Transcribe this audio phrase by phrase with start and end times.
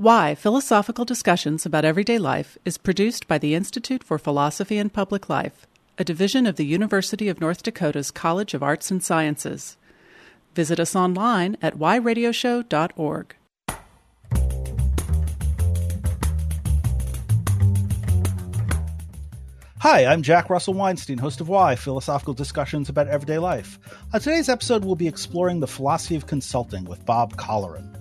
[0.00, 5.28] Why Philosophical Discussions About Everyday Life is produced by the Institute for Philosophy and Public
[5.28, 5.66] Life,
[5.98, 9.76] a division of the University of North Dakota's College of Arts and Sciences.
[10.54, 13.36] Visit us online at whyradioshow.org.
[19.80, 23.78] Hi, I'm Jack Russell Weinstein, host of Why Philosophical Discussions About Everyday Life.
[24.14, 27.99] On today's episode, we'll be exploring the philosophy of consulting with Bob Colleran.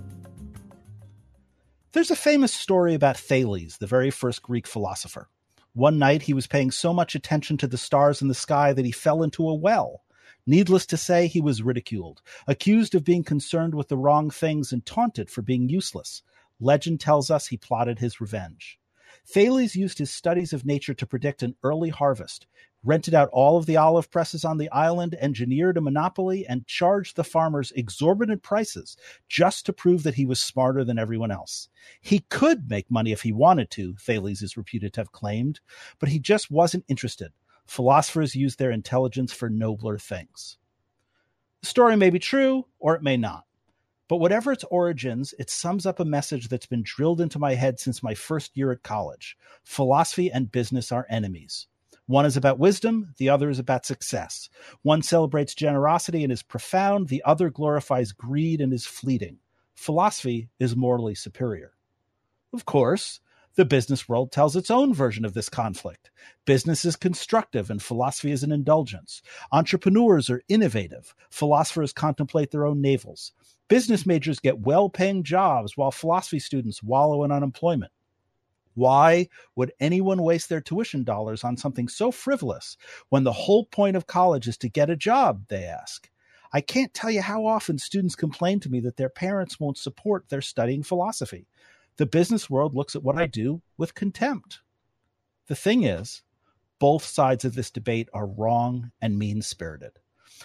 [1.99, 5.27] There's a famous story about Thales, the very first Greek philosopher.
[5.73, 8.85] One night, he was paying so much attention to the stars in the sky that
[8.85, 10.05] he fell into a well.
[10.47, 14.85] Needless to say, he was ridiculed, accused of being concerned with the wrong things, and
[14.85, 16.21] taunted for being useless.
[16.61, 18.79] Legend tells us he plotted his revenge.
[19.27, 22.47] Thales used his studies of nature to predict an early harvest,
[22.83, 27.15] rented out all of the olive presses on the island, engineered a monopoly, and charged
[27.15, 28.95] the farmers exorbitant prices
[29.27, 31.69] just to prove that he was smarter than everyone else.
[32.01, 35.59] He could make money if he wanted to, Thales is reputed to have claimed,
[35.99, 37.31] but he just wasn't interested.
[37.65, 40.57] Philosophers use their intelligence for nobler things.
[41.61, 43.43] The story may be true, or it may not.
[44.07, 47.79] But whatever its origins, it sums up a message that's been drilled into my head
[47.79, 49.37] since my first year at college.
[49.63, 51.67] Philosophy and business are enemies.
[52.09, 54.49] One is about wisdom, the other is about success.
[54.81, 59.37] One celebrates generosity and is profound, the other glorifies greed and is fleeting.
[59.75, 61.73] Philosophy is morally superior.
[62.51, 63.19] Of course,
[63.57, 66.09] the business world tells its own version of this conflict.
[66.45, 69.21] Business is constructive and philosophy is an indulgence.
[69.51, 71.13] Entrepreneurs are innovative.
[71.29, 73.33] Philosophers contemplate their own navels.
[73.67, 77.91] Business majors get well paying jobs while philosophy students wallow in unemployment.
[78.73, 82.77] Why would anyone waste their tuition dollars on something so frivolous
[83.09, 85.45] when the whole point of college is to get a job?
[85.47, 86.09] They ask.
[86.51, 90.29] I can't tell you how often students complain to me that their parents won't support
[90.29, 91.47] their studying philosophy.
[91.97, 94.61] The business world looks at what I do with contempt.
[95.47, 96.23] The thing is,
[96.79, 99.99] both sides of this debate are wrong and mean spirited.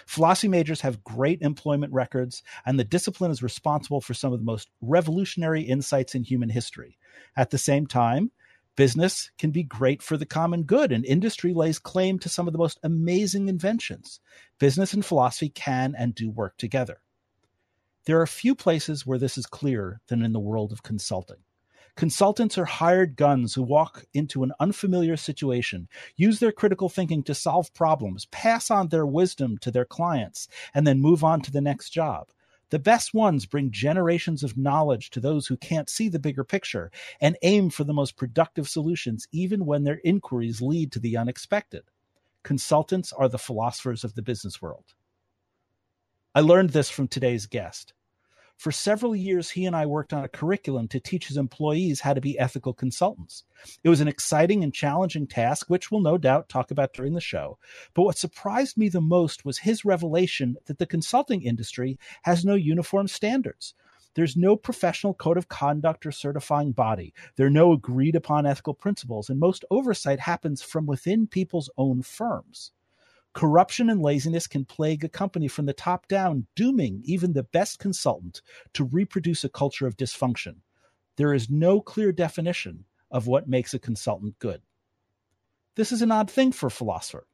[0.05, 4.45] Philosophy majors have great employment records, and the discipline is responsible for some of the
[4.45, 6.97] most revolutionary insights in human history.
[7.37, 8.31] At the same time,
[8.75, 12.51] business can be great for the common good, and industry lays claim to some of
[12.51, 14.19] the most amazing inventions.
[14.59, 16.99] Business and philosophy can and do work together.
[18.05, 21.44] There are few places where this is clearer than in the world of consulting.
[21.95, 27.33] Consultants are hired guns who walk into an unfamiliar situation, use their critical thinking to
[27.33, 31.61] solve problems, pass on their wisdom to their clients, and then move on to the
[31.61, 32.27] next job.
[32.69, 36.91] The best ones bring generations of knowledge to those who can't see the bigger picture
[37.21, 41.83] and aim for the most productive solutions, even when their inquiries lead to the unexpected.
[42.43, 44.93] Consultants are the philosophers of the business world.
[46.33, 47.93] I learned this from today's guest.
[48.57, 52.13] For several years, he and I worked on a curriculum to teach his employees how
[52.13, 53.43] to be ethical consultants.
[53.83, 57.21] It was an exciting and challenging task, which we'll no doubt talk about during the
[57.21, 57.57] show.
[57.93, 62.55] But what surprised me the most was his revelation that the consulting industry has no
[62.55, 63.75] uniform standards.
[64.15, 67.13] There's no professional code of conduct or certifying body.
[67.35, 72.01] There are no agreed upon ethical principles, and most oversight happens from within people's own
[72.01, 72.71] firms.
[73.35, 77.79] Corruption and laziness can plague a company from the top down, dooming even the best
[77.79, 78.41] consultant
[78.71, 80.61] to reproduce a culture of dysfunction.
[81.17, 84.61] There is no clear definition of what makes a consultant good.
[85.75, 87.27] This is an odd thing for a philosopher.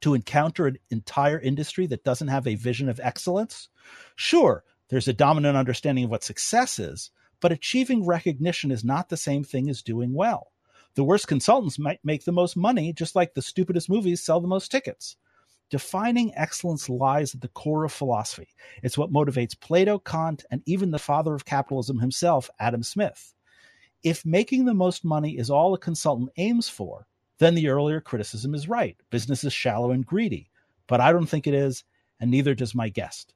[0.00, 3.68] To encounter an entire industry that doesn't have a vision of excellence?
[4.16, 9.16] Sure, there's a dominant understanding of what success is, but achieving recognition is not the
[9.16, 10.50] same thing as doing well.
[10.94, 14.48] The worst consultants might make the most money, just like the stupidest movies sell the
[14.48, 15.16] most tickets.
[15.70, 18.48] Defining excellence lies at the core of philosophy.
[18.82, 23.34] It's what motivates Plato, Kant, and even the father of capitalism himself, Adam Smith.
[24.02, 27.06] If making the most money is all a consultant aims for,
[27.38, 28.96] then the earlier criticism is right.
[29.10, 30.50] Business is shallow and greedy.
[30.86, 31.84] But I don't think it is,
[32.18, 33.34] and neither does my guest.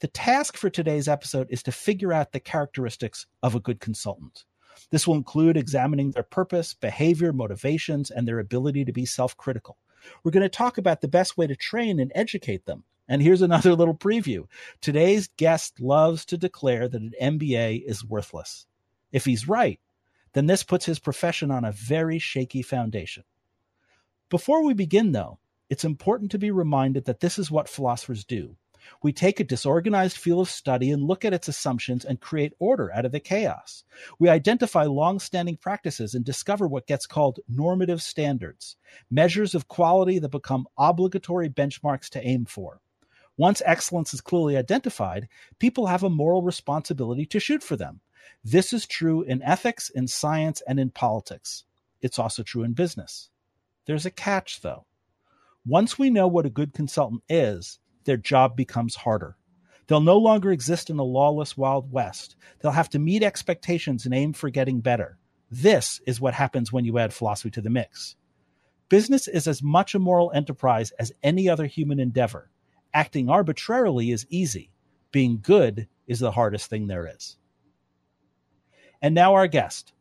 [0.00, 4.44] The task for today's episode is to figure out the characteristics of a good consultant.
[4.90, 9.76] This will include examining their purpose, behavior, motivations, and their ability to be self critical.
[10.22, 12.84] We're going to talk about the best way to train and educate them.
[13.08, 14.46] And here's another little preview.
[14.80, 18.66] Today's guest loves to declare that an MBA is worthless.
[19.12, 19.80] If he's right,
[20.32, 23.24] then this puts his profession on a very shaky foundation.
[24.28, 28.56] Before we begin, though, it's important to be reminded that this is what philosophers do.
[29.02, 32.92] We take a disorganized field of study and look at its assumptions and create order
[32.92, 33.84] out of the chaos.
[34.18, 38.76] We identify long standing practices and discover what gets called normative standards,
[39.10, 42.80] measures of quality that become obligatory benchmarks to aim for.
[43.36, 45.28] Once excellence is clearly identified,
[45.58, 48.00] people have a moral responsibility to shoot for them.
[48.44, 51.64] This is true in ethics, in science, and in politics.
[52.02, 53.30] It's also true in business.
[53.86, 54.84] There's a catch, though.
[55.66, 59.36] Once we know what a good consultant is, their job becomes harder.
[59.86, 62.36] They'll no longer exist in a lawless Wild West.
[62.60, 65.18] They'll have to meet expectations and aim for getting better.
[65.50, 68.14] This is what happens when you add philosophy to the mix.
[68.88, 72.50] Business is as much a moral enterprise as any other human endeavor.
[72.94, 74.70] Acting arbitrarily is easy.
[75.12, 77.36] Being good is the hardest thing there is.
[79.02, 79.92] And now our guest.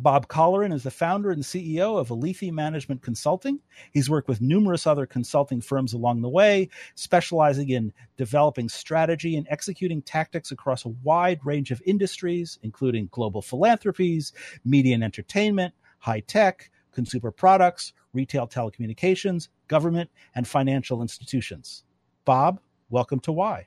[0.00, 3.60] Bob Colleran is the founder and CEO of Alethi Management Consulting.
[3.92, 9.46] He's worked with numerous other consulting firms along the way, specializing in developing strategy and
[9.50, 14.32] executing tactics across a wide range of industries, including global philanthropies,
[14.64, 21.84] media and entertainment, high tech, consumer products, retail telecommunications, government, and financial institutions.
[22.24, 22.58] Bob,
[22.88, 23.66] welcome to Why.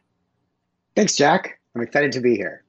[0.95, 1.59] Thanks, Jack.
[1.75, 2.63] I'm excited to be here.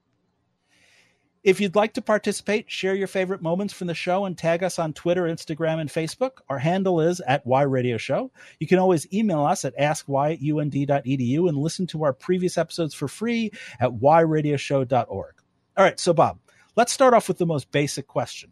[1.45, 4.79] If you'd like to participate, share your favorite moments from the show and tag us
[4.79, 6.39] on Twitter, Instagram, and Facebook.
[6.49, 8.33] Our handle is at Why Radio Show.
[8.59, 13.53] You can always email us at at and listen to our previous episodes for free
[13.79, 15.35] at whyradioshow.org.
[15.77, 16.39] All right, so Bob,
[16.77, 18.51] let's start off with the most basic question.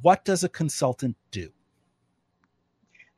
[0.00, 1.50] What does a consultant do?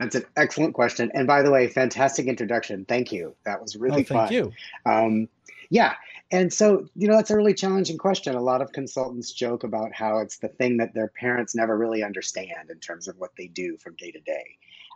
[0.01, 1.11] That's an excellent question.
[1.13, 2.87] And by the way, fantastic introduction.
[2.87, 3.35] Thank you.
[3.45, 4.33] That was really oh, thank fun.
[4.33, 4.53] you.
[4.87, 5.29] Um,
[5.69, 5.95] yeah.
[6.33, 8.35] And so, you know, that's a really challenging question.
[8.35, 12.03] A lot of consultants joke about how it's the thing that their parents never really
[12.03, 14.45] understand in terms of what they do from day to day.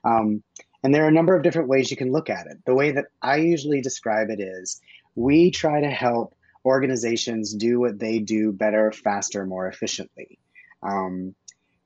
[0.04, 0.42] Um,
[0.82, 2.58] and there are a number of different ways you can look at it.
[2.64, 4.80] The way that I usually describe it is
[5.14, 6.34] we try to help
[6.64, 10.38] organizations do what they do better, faster, more efficiently.
[10.82, 11.34] Um,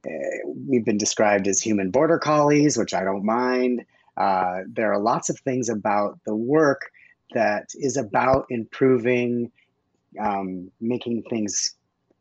[0.06, 0.10] eh,
[0.68, 3.84] we've been described as human border collies, which I don't mind.
[4.16, 6.90] Uh, there are lots of things about the work
[7.32, 9.50] that is about improving,
[10.20, 11.74] um, making things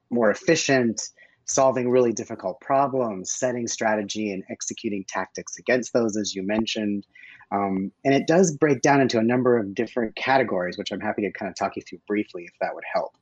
[0.10, 1.10] more efficient,
[1.46, 7.06] solving really difficult problems, setting strategy and executing tactics against those, as you mentioned.
[7.52, 11.24] Um, and it does break down into a number of different categories, which I'm happy
[11.24, 13.18] to kind of talk you through briefly if that would help.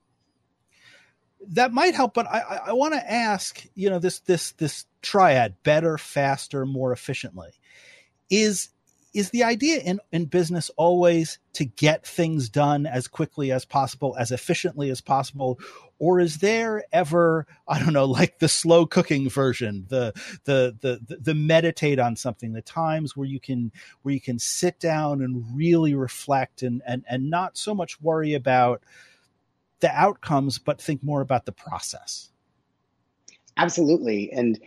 [1.49, 5.55] That might help, but I, I, want to ask, you know, this this this triad:
[5.63, 7.49] better, faster, more efficiently.
[8.29, 8.69] Is
[9.13, 14.15] is the idea in, in business always to get things done as quickly as possible,
[14.17, 15.59] as efficiently as possible?
[15.99, 20.13] Or is there ever, I don't know, like the slow cooking version, the,
[20.45, 23.71] the, the, the, meditate on something, the times where you can,
[24.01, 28.33] where you can sit down and really reflect and, and, and not so much worry
[28.33, 28.81] about
[29.81, 32.29] the outcomes, but think more about the process?
[33.57, 34.31] Absolutely.
[34.31, 34.59] And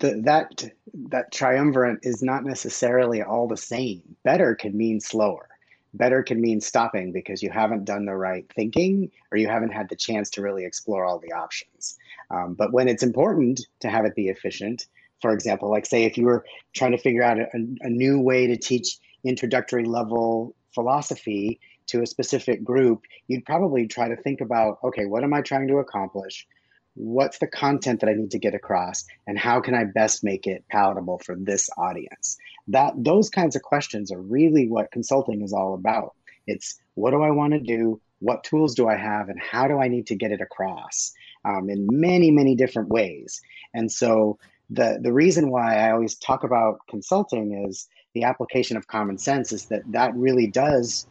[0.00, 0.64] the, that
[1.10, 4.02] that triumvirate is not necessarily all the same.
[4.24, 5.48] Better can mean slower.
[5.94, 9.88] Better can mean stopping because you haven't done the right thinking or you haven't had
[9.88, 11.98] the chance to really explore all the options.
[12.30, 14.86] Um, but when it's important to have it be efficient,
[15.20, 16.44] for example, like say if you were
[16.74, 22.06] trying to figure out a, a new way to teach introductory level philosophy to a
[22.06, 26.46] specific group, you'd probably try to think about okay, what am I trying to accomplish?
[26.94, 30.46] What's the content that I need to get across and how can I best make
[30.46, 32.36] it palatable for this audience?
[32.68, 36.14] That those kinds of questions are really what consulting is all about.
[36.46, 38.00] It's what do I want to do?
[38.18, 39.28] What tools do I have?
[39.28, 41.12] And how do I need to get it across
[41.44, 43.40] um, in many, many different ways?
[43.72, 48.88] And so the, the reason why I always talk about consulting is the application of
[48.88, 51.06] common sense is that that really does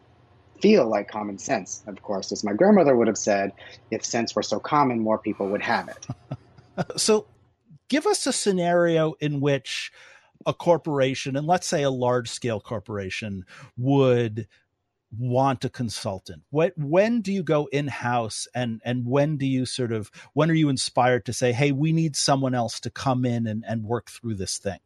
[0.61, 1.83] feel like common sense.
[1.87, 3.51] Of course, as my grandmother would have said,
[3.91, 6.95] if sense were so common, more people would have it.
[6.99, 7.27] so,
[7.87, 9.91] give us a scenario in which
[10.45, 13.45] a corporation, and let's say a large scale corporation,
[13.77, 14.47] would
[15.17, 19.65] want a consultant what when do you go in house and and when do you
[19.65, 23.25] sort of when are you inspired to say hey we need someone else to come
[23.25, 24.77] in and, and work through this thing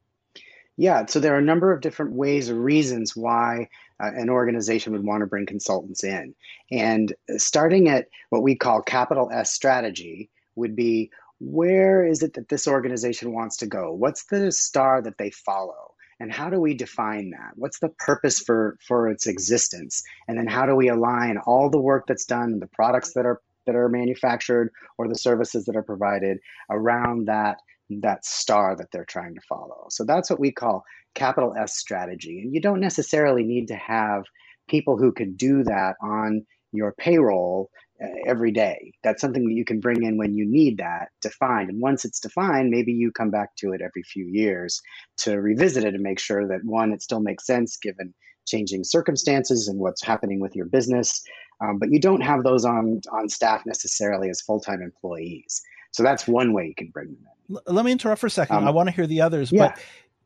[0.76, 3.70] yeah, so there are a number of different ways or reasons why
[4.04, 6.36] uh, an organization would want to bring consultants in.
[6.72, 12.50] And starting at what we call capital S strategy would be where is it that
[12.50, 13.94] this organization wants to go?
[13.94, 15.94] What's the star that they follow?
[16.20, 17.52] And how do we define that?
[17.56, 20.04] What's the purpose for, for its existence?
[20.28, 23.42] And then how do we align all the work that's done, the products that are
[23.66, 26.38] that are manufactured or the services that are provided
[26.70, 27.60] around that
[28.02, 29.88] that star that they're trying to follow.
[29.90, 30.84] So that's what we call
[31.16, 32.40] capital S strategy.
[32.42, 34.24] And you don't necessarily need to have
[34.68, 37.70] people who can do that on your payroll
[38.04, 38.92] uh, every day.
[39.04, 41.70] That's something that you can bring in when you need that defined.
[41.70, 44.82] And once it's defined, maybe you come back to it every few years
[45.18, 48.14] to revisit it and make sure that one, it still makes sense given
[48.46, 51.24] changing circumstances and what's happening with your business.
[51.62, 55.62] um, but you don't have those on on staff necessarily as full time employees.
[55.92, 57.33] So that's one way you can bring them in.
[57.66, 58.58] Let me interrupt for a second.
[58.58, 59.70] Um, I want to hear the others, yeah.
[59.70, 59.80] but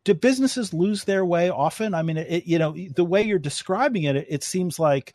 [0.04, 1.94] do businesses lose their way often?
[1.94, 5.14] I mean, it, you know, the way you're describing it, it, it seems like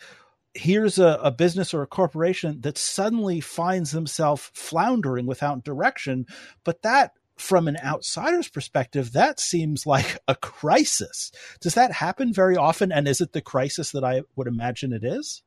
[0.54, 6.26] here's a, a, business or a corporation that suddenly finds themselves floundering without direction.
[6.62, 11.32] But that, from an outsider's perspective, that seems like a crisis.
[11.60, 12.92] Does that happen very often?
[12.92, 15.42] And is it the crisis that I would imagine it is?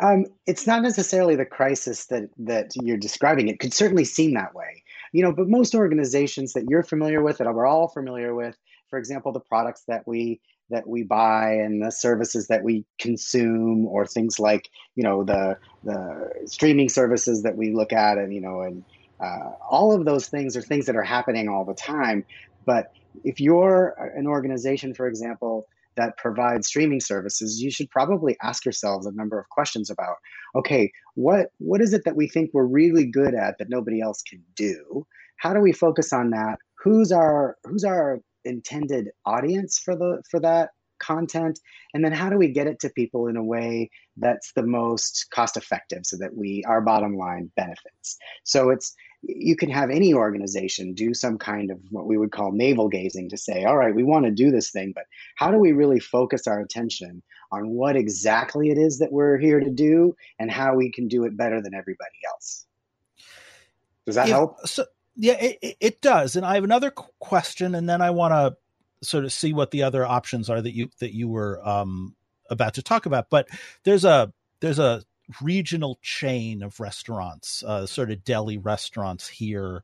[0.00, 3.48] Um, it's not necessarily the crisis that that you're describing.
[3.48, 5.32] It could certainly seem that way, you know.
[5.32, 8.56] But most organizations that you're familiar with, that we're all familiar with,
[8.90, 10.40] for example, the products that we
[10.70, 15.58] that we buy and the services that we consume, or things like you know the
[15.84, 18.84] the streaming services that we look at, and you know, and
[19.20, 22.24] uh, all of those things are things that are happening all the time.
[22.64, 22.92] But
[23.24, 25.66] if you're an organization, for example,
[25.96, 30.16] that provide streaming services, you should probably ask yourselves a number of questions about
[30.54, 34.22] okay, what what is it that we think we're really good at that nobody else
[34.22, 35.06] can do?
[35.36, 36.58] How do we focus on that?
[36.82, 40.70] Who's our who's our intended audience for the for that
[41.02, 41.58] content
[41.92, 45.26] and then how do we get it to people in a way that's the most
[45.34, 50.12] cost effective so that we our bottom line benefits so it's you can have any
[50.12, 53.94] organization do some kind of what we would call navel gazing to say, all right,
[53.94, 55.04] we want to do this thing, but
[55.36, 59.60] how do we really focus our attention on what exactly it is that we're here
[59.60, 62.66] to do and how we can do it better than everybody else?
[64.06, 64.66] Does that yeah, help?
[64.66, 66.34] So, yeah, it, it does.
[66.34, 68.56] And I have another question, and then I want to
[69.02, 72.14] sort of see what the other options are that you that you were um,
[72.50, 73.30] about to talk about.
[73.30, 73.48] But
[73.84, 75.02] there's a there's a
[75.40, 79.82] regional chain of restaurants, uh, sort of deli restaurants here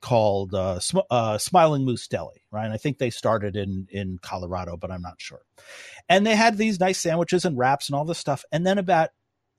[0.00, 2.64] called uh, Sm- uh, Smiling Moose Deli, right?
[2.64, 5.42] And I think they started in in Colorado, but I'm not sure.
[6.08, 8.44] And they had these nice sandwiches and wraps and all this stuff.
[8.52, 9.10] And then about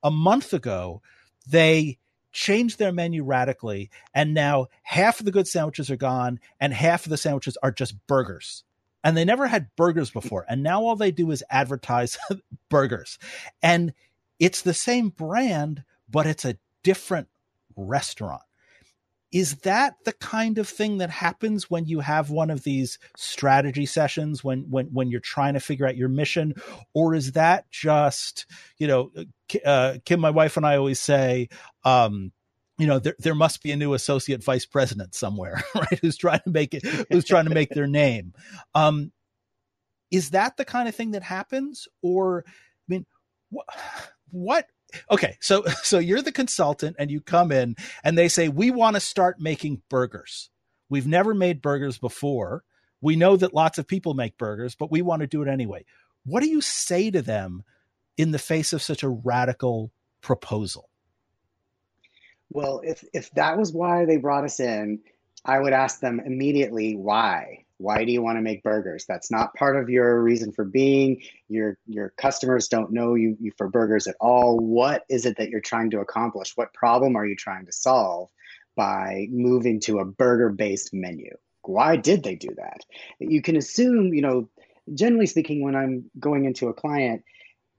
[0.04, 1.02] a month ago,
[1.48, 1.98] they
[2.32, 7.06] changed their menu radically, and now half of the good sandwiches are gone, and half
[7.06, 8.64] of the sandwiches are just burgers.
[9.04, 12.18] And they never had burgers before, and now all they do is advertise
[12.70, 13.18] burgers.
[13.62, 13.94] And
[14.40, 17.28] it's the same brand, but it's a different
[17.76, 18.42] restaurant.
[19.32, 23.86] Is that the kind of thing that happens when you have one of these strategy
[23.86, 26.56] sessions when when when you're trying to figure out your mission,
[26.96, 28.48] or is that just
[28.80, 29.12] you know,
[29.64, 31.50] uh, Kim, my wife and I always say,
[31.84, 32.32] um,
[32.80, 36.40] you know there, there must be a new associate vice president somewhere right who's trying
[36.40, 38.34] to make it who's trying to make their name.
[38.74, 39.12] Um
[40.10, 41.88] is that the kind of thing that happens?
[42.02, 42.52] Or i
[42.88, 43.06] mean
[43.50, 43.68] what
[44.32, 44.66] what
[45.12, 48.96] okay so so you're the consultant and you come in and they say we want
[48.96, 50.50] to start making burgers.
[50.90, 52.64] We've never made burgers before.
[53.02, 55.86] We know that lots of people make burgers but we want to do it anyway.
[56.26, 57.64] What do you say to them
[58.18, 60.89] in the face of such a radical proposal
[62.50, 65.00] well if if that was why they brought us in
[65.46, 69.06] i would ask them immediately why why do you want to make burgers?
[69.06, 71.22] That's not part of your reason for being.
[71.48, 74.60] Your your customers don't know you, you for burgers at all.
[74.60, 76.52] What is it that you're trying to accomplish?
[76.56, 78.30] What problem are you trying to solve
[78.76, 81.32] by moving to a burger-based menu?
[81.62, 82.82] Why did they do that?
[83.20, 84.50] You can assume, you know,
[84.94, 87.24] generally speaking, when I'm going into a client,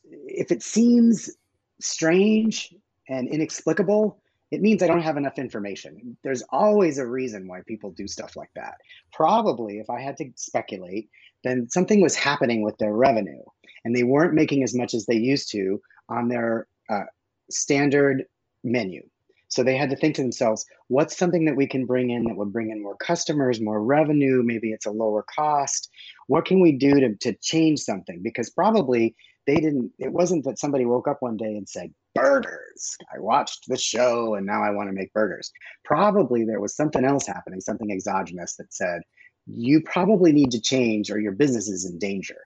[0.04, 1.30] if it seems
[1.78, 2.74] strange
[3.06, 4.19] and inexplicable,
[4.50, 6.16] it means I don't have enough information.
[6.24, 8.74] There's always a reason why people do stuff like that.
[9.12, 11.08] Probably, if I had to speculate,
[11.44, 13.42] then something was happening with their revenue
[13.84, 17.04] and they weren't making as much as they used to on their uh,
[17.50, 18.24] standard
[18.64, 19.02] menu.
[19.48, 22.36] So they had to think to themselves, what's something that we can bring in that
[22.36, 24.42] would bring in more customers, more revenue?
[24.44, 25.90] Maybe it's a lower cost.
[26.28, 28.20] What can we do to, to change something?
[28.22, 29.16] Because probably
[29.46, 32.96] they didn't, it wasn't that somebody woke up one day and said, burgers.
[33.14, 35.50] I watched the show and now I want to make burgers.
[35.84, 39.02] Probably there was something else happening, something exogenous that said,
[39.46, 42.36] you probably need to change or your business is in danger.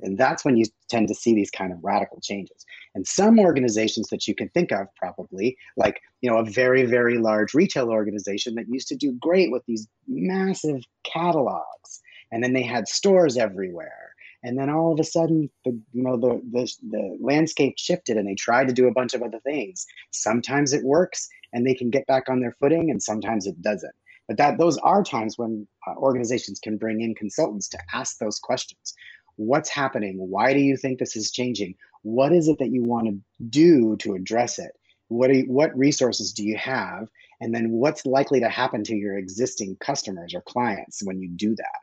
[0.00, 2.64] And that's when you tend to see these kind of radical changes.
[2.94, 7.18] And some organizations that you can think of probably, like, you know, a very, very
[7.18, 12.00] large retail organization that used to do great with these massive catalogs.
[12.32, 14.11] And then they had stores everywhere
[14.42, 18.26] and then all of a sudden the you know the, the the landscape shifted and
[18.26, 19.86] they tried to do a bunch of other things.
[20.10, 23.94] Sometimes it works and they can get back on their footing and sometimes it doesn't.
[24.28, 28.38] But that those are times when uh, organizations can bring in consultants to ask those
[28.38, 28.94] questions.
[29.36, 30.16] What's happening?
[30.18, 31.74] Why do you think this is changing?
[32.02, 34.72] What is it that you want to do to address it?
[35.08, 37.08] What you, what resources do you have?
[37.40, 41.54] And then what's likely to happen to your existing customers or clients when you do
[41.56, 41.80] that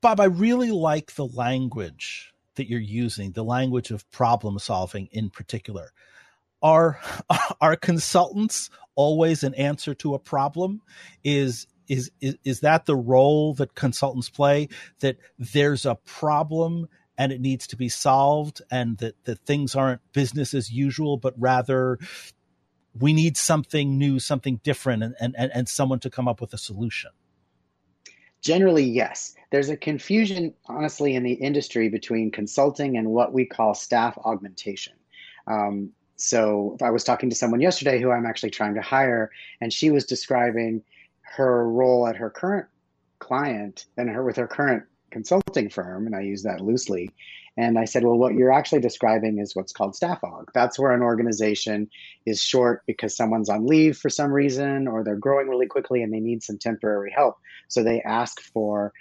[0.00, 5.30] Bob, I really like the language that you're using, the language of problem solving in
[5.30, 5.92] particular.
[6.62, 7.00] are
[7.60, 10.82] are consultants always an answer to a problem?
[11.24, 14.68] Is is, is is that the role that consultants play
[15.00, 16.88] that there's a problem
[17.18, 21.34] and it needs to be solved and that, that things aren't business as usual but
[21.36, 21.98] rather
[22.98, 26.58] we need something new something different and, and, and someone to come up with a
[26.58, 27.10] solution
[28.42, 33.74] generally yes there's a confusion honestly in the industry between consulting and what we call
[33.74, 34.94] staff augmentation
[35.46, 39.30] um, so I was talking to someone yesterday who I'm actually trying to hire,
[39.60, 40.82] and she was describing
[41.22, 42.66] her role at her current
[43.20, 47.10] client and her with her current consulting firm, and I use that loosely.
[47.60, 50.46] And I said, well, what you're actually describing is what's called staff aug.
[50.54, 51.90] That's where an organization
[52.24, 56.10] is short because someone's on leave for some reason, or they're growing really quickly and
[56.10, 57.36] they need some temporary help.
[57.68, 58.94] So they ask for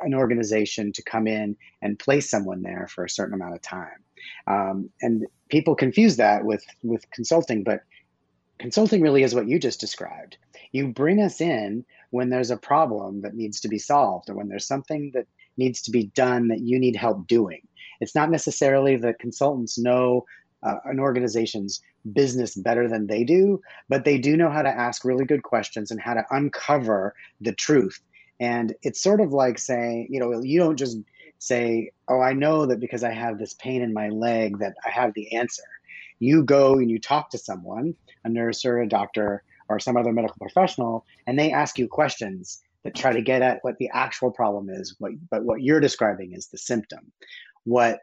[0.00, 4.02] an organization to come in and place someone there for a certain amount of time.
[4.48, 7.82] Um, and people confuse that with with consulting, but
[8.58, 10.36] consulting really is what you just described.
[10.72, 14.48] You bring us in when there's a problem that needs to be solved or when
[14.48, 17.60] there's something that needs to be done that you need help doing.
[18.00, 20.24] It's not necessarily that consultants know
[20.62, 21.82] uh, an organization's
[22.12, 25.90] business better than they do, but they do know how to ask really good questions
[25.90, 28.00] and how to uncover the truth.
[28.40, 30.98] And it's sort of like saying, you know, you don't just
[31.38, 34.90] say, oh, I know that because I have this pain in my leg that I
[34.90, 35.62] have the answer.
[36.18, 40.12] You go and you talk to someone, a nurse or a doctor or some other
[40.12, 44.30] medical professional, and they ask you questions that try to get at what the actual
[44.30, 47.10] problem is, what, but what you're describing is the symptom.
[47.64, 48.00] What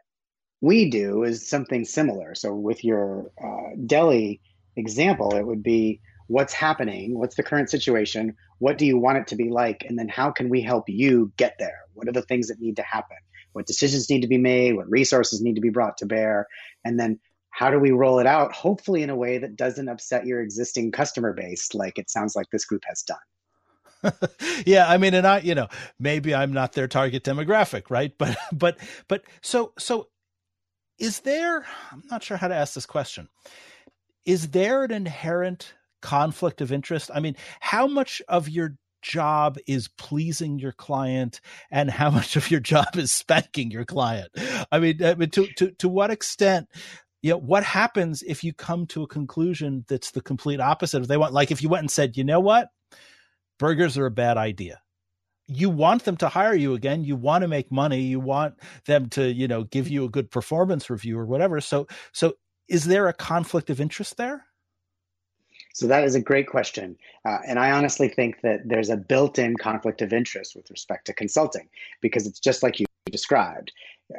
[0.60, 2.34] we do is something similar.
[2.34, 4.40] So, with your uh, deli
[4.76, 9.26] example, it would be what's happening, what's the current situation, what do you want it
[9.26, 11.80] to be like, and then how can we help you get there?
[11.94, 13.18] What are the things that need to happen?
[13.52, 14.76] What decisions need to be made?
[14.76, 16.46] What resources need to be brought to bear?
[16.84, 20.24] And then how do we roll it out, hopefully in a way that doesn't upset
[20.24, 23.18] your existing customer base, like it sounds like this group has done?
[24.66, 25.68] yeah, I mean, and I, you know,
[25.98, 28.12] maybe I'm not their target demographic, right?
[28.16, 30.08] But, but, but, so, so,
[30.98, 31.64] is there?
[31.90, 33.28] I'm not sure how to ask this question.
[34.24, 37.10] Is there an inherent conflict of interest?
[37.12, 42.50] I mean, how much of your job is pleasing your client and how much of
[42.50, 44.30] your job is spanking your client?
[44.70, 46.68] I mean, I mean to, to, to what extent
[47.22, 51.08] you know, what happens if you come to a conclusion that's the complete opposite of
[51.08, 51.32] they want?
[51.32, 52.68] Like if you went and said, you know what,
[53.58, 54.80] burgers are a bad idea.
[55.46, 57.04] You want them to hire you again.
[57.04, 58.00] You want to make money.
[58.00, 58.54] You want
[58.86, 61.60] them to, you know, give you a good performance review or whatever.
[61.60, 62.34] So, so
[62.68, 64.46] is there a conflict of interest there?
[65.74, 66.96] So that is a great question.
[67.26, 71.06] Uh, and I honestly think that there's a built in conflict of interest with respect
[71.06, 71.68] to consulting
[72.00, 73.72] because it's just like you described.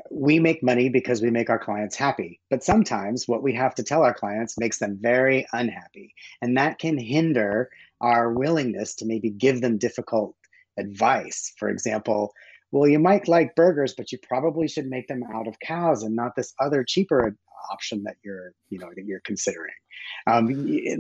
[0.10, 2.40] We make money because we make our clients happy.
[2.50, 6.16] But sometimes what we have to tell our clients makes them very unhappy.
[6.42, 7.70] And that can hinder
[8.04, 10.36] our willingness to maybe give them difficult
[10.78, 11.54] advice.
[11.58, 12.34] For example,
[12.72, 16.16] well, you might like burgers, but you probably should make them out of cows and
[16.16, 17.36] not this other cheaper
[17.72, 19.74] option that you're you know that you're considering.
[20.28, 20.48] Um,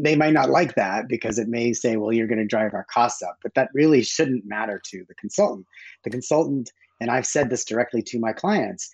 [0.01, 2.85] they might not like that because it may say well you're going to drive our
[2.89, 5.65] costs up but that really shouldn't matter to the consultant.
[6.05, 8.89] The consultant and i've said this directly to my clients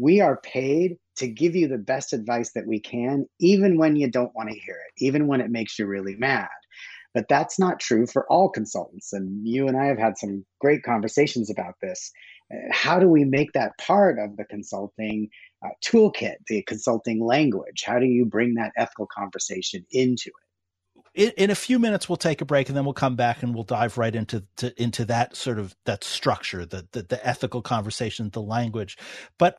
[0.00, 4.10] we are paid to give you the best advice that we can even when you
[4.10, 6.48] don't want to hear it even when it makes you really mad
[7.14, 10.82] but that's not true for all consultants and you and i have had some great
[10.82, 12.12] conversations about this
[12.70, 15.28] how do we make that part of the consulting
[15.64, 17.84] uh, toolkit, the consulting language?
[17.84, 20.34] How do you bring that ethical conversation into it?
[21.14, 23.54] In, in, a few minutes, we'll take a break and then we'll come back and
[23.54, 27.60] we'll dive right into to, into that sort of that structure, the, the the ethical
[27.60, 28.96] conversation, the language.
[29.38, 29.58] But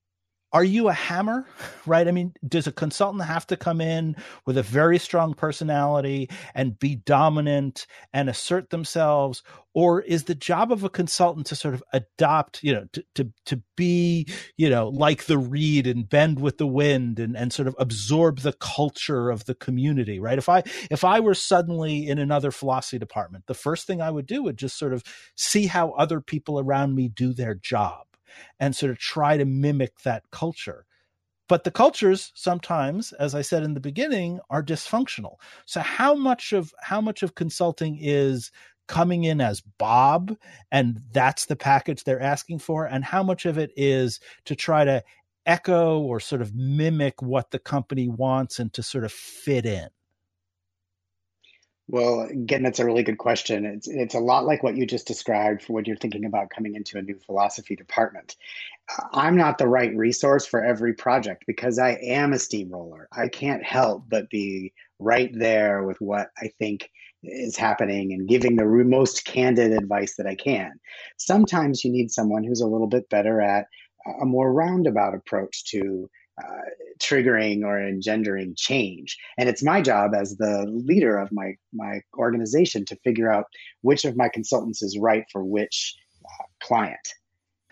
[0.54, 1.46] are you a hammer?
[1.86, 2.08] Right?
[2.08, 6.80] I mean does a consultant have to come in with a very strong personality and
[6.80, 9.44] be dominant and assert themselves?
[9.74, 13.34] Or is the job of a consultant to sort of adopt you know to to,
[13.48, 17.68] to be you know like the reed and bend with the wind and and sort
[17.68, 20.38] of absorb the culture of the community right?
[20.38, 24.26] If i if i were suddenly in another philosophy department the first thing i would
[24.26, 25.04] do would just sort of
[25.36, 28.06] see how other people around me do their job
[28.60, 30.86] and sort of try to mimic that culture.
[31.50, 35.36] But the cultures sometimes, as I said in the beginning, are dysfunctional.
[35.66, 38.52] So how much of how much of consulting is
[38.88, 40.36] coming in as Bob
[40.72, 44.84] and that's the package they're asking for and how much of it is to try
[44.84, 45.04] to
[45.46, 49.90] echo or sort of mimic what the company wants and to sort of fit in?
[51.90, 53.66] Well, again, that's a really good question.
[53.66, 56.76] It's it's a lot like what you just described for when you're thinking about coming
[56.76, 58.38] into a new philosophy department.
[59.14, 63.08] I'm not the right resource for every project because I am a steamroller.
[63.12, 66.90] I can't help but be right there with what I think
[67.24, 70.72] is happening and giving the most candid advice that I can.
[71.18, 73.68] Sometimes you need someone who's a little bit better at
[74.22, 76.10] a more roundabout approach to
[76.42, 76.70] uh,
[77.00, 79.18] triggering or engendering change.
[79.38, 83.46] And it's my job as the leader of my, my organization to figure out
[83.82, 87.14] which of my consultants is right for which uh, client.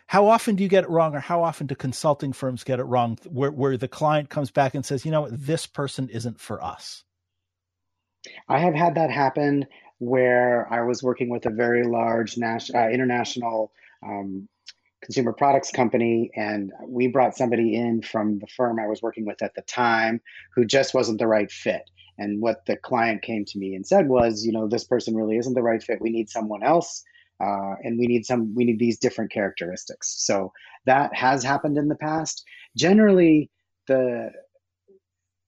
[0.07, 2.83] How often do you get it wrong, or how often do consulting firms get it
[2.83, 6.61] wrong where, where the client comes back and says, you know, this person isn't for
[6.61, 7.03] us?
[8.49, 9.65] I have had that happen
[9.99, 13.71] where I was working with a very large national, uh, international
[14.05, 14.49] um,
[15.01, 19.41] consumer products company and we brought somebody in from the firm I was working with
[19.41, 20.21] at the time
[20.53, 21.89] who just wasn't the right fit.
[22.17, 25.37] And what the client came to me and said was, you know, this person really
[25.37, 26.01] isn't the right fit.
[26.01, 27.03] We need someone else.
[27.39, 30.53] Uh, and we need some we need these different characteristics so
[30.85, 32.45] that has happened in the past
[32.77, 33.49] generally
[33.87, 34.29] the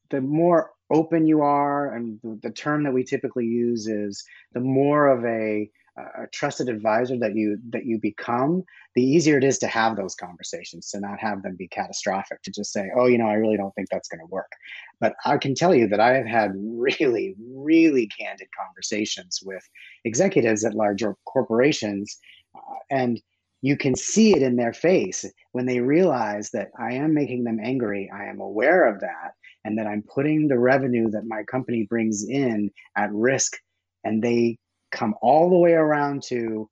[0.09, 4.59] the more open you are and the, the term that we typically use is the
[4.59, 8.63] more of a a trusted advisor that you that you become
[8.95, 12.51] the easier it is to have those conversations to not have them be catastrophic to
[12.51, 14.51] just say oh you know i really don't think that's going to work.
[14.99, 19.63] But i can tell you that i have had really really candid conversations with
[20.03, 22.17] executives at larger corporations
[22.55, 23.21] uh, and
[23.61, 27.59] you can see it in their face when they realize that i am making them
[27.63, 31.85] angry i am aware of that and that i'm putting the revenue that my company
[31.87, 33.57] brings in at risk
[34.03, 34.57] and they
[34.93, 36.69] come all the way around to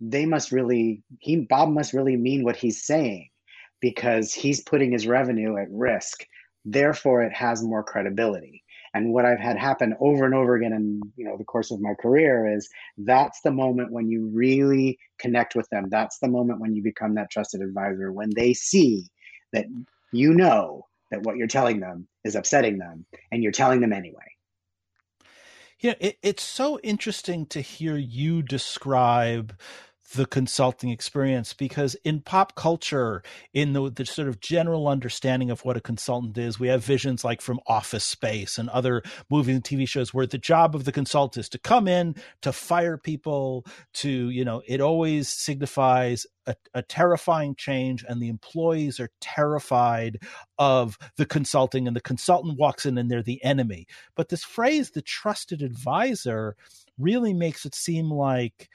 [0.00, 3.28] they must really he Bob must really mean what he's saying
[3.80, 6.24] because he's putting his revenue at risk.
[6.64, 8.62] Therefore, it has more credibility.
[8.92, 11.80] And what I've had happen over and over again in you know the course of
[11.80, 15.88] my career is that's the moment when you really connect with them.
[15.90, 19.06] That's the moment when you become that trusted advisor when they see
[19.52, 19.66] that
[20.12, 24.18] you know that what you're telling them is upsetting them and you're telling them anyway.
[25.80, 29.54] Yeah, it, it's so interesting to hear you describe
[30.14, 35.64] the consulting experience because in pop culture in the, the, sort of general understanding of
[35.64, 39.64] what a consultant is we have visions like from office space and other movies and
[39.64, 43.64] tv shows where the job of the consultant is to come in to fire people
[43.92, 50.18] to you know it always signifies a, a terrifying change and the employees are terrified
[50.58, 53.86] of the consulting and the consultant walks in and they're the enemy.
[54.16, 56.56] But this phrase the trusted advisor
[56.98, 58.68] really makes it seem like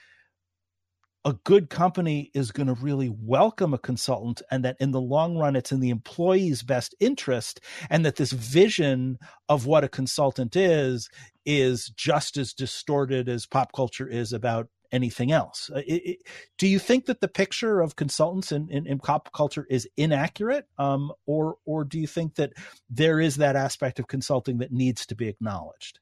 [1.25, 5.35] a good company is going to really welcome a consultant and that in the long
[5.37, 7.59] run it's in the employee's best interest
[7.89, 9.17] and that this vision
[9.49, 11.09] of what a consultant is
[11.43, 15.71] is just as distorted as pop culture is about anything else.
[15.75, 16.17] It, it,
[16.59, 20.67] do you think that the picture of consultants in, in, in pop culture is inaccurate
[20.77, 22.53] um, or or do you think that
[22.89, 25.99] there is that aspect of consulting that needs to be acknowledged?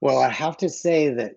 [0.00, 1.32] Well, I have to say that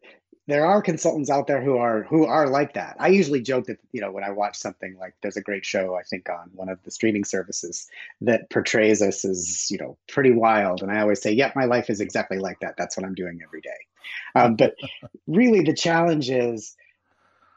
[0.47, 2.95] there are consultants out there who are who are like that.
[2.99, 5.95] I usually joke that you know when I watch something like there's a great show
[5.95, 7.87] I think on one of the streaming services
[8.21, 11.89] that portrays us as you know pretty wild, and I always say, "Yep, my life
[11.89, 12.75] is exactly like that.
[12.77, 13.69] That's what I'm doing every day."
[14.35, 14.75] Um, but
[15.27, 16.75] really, the challenge is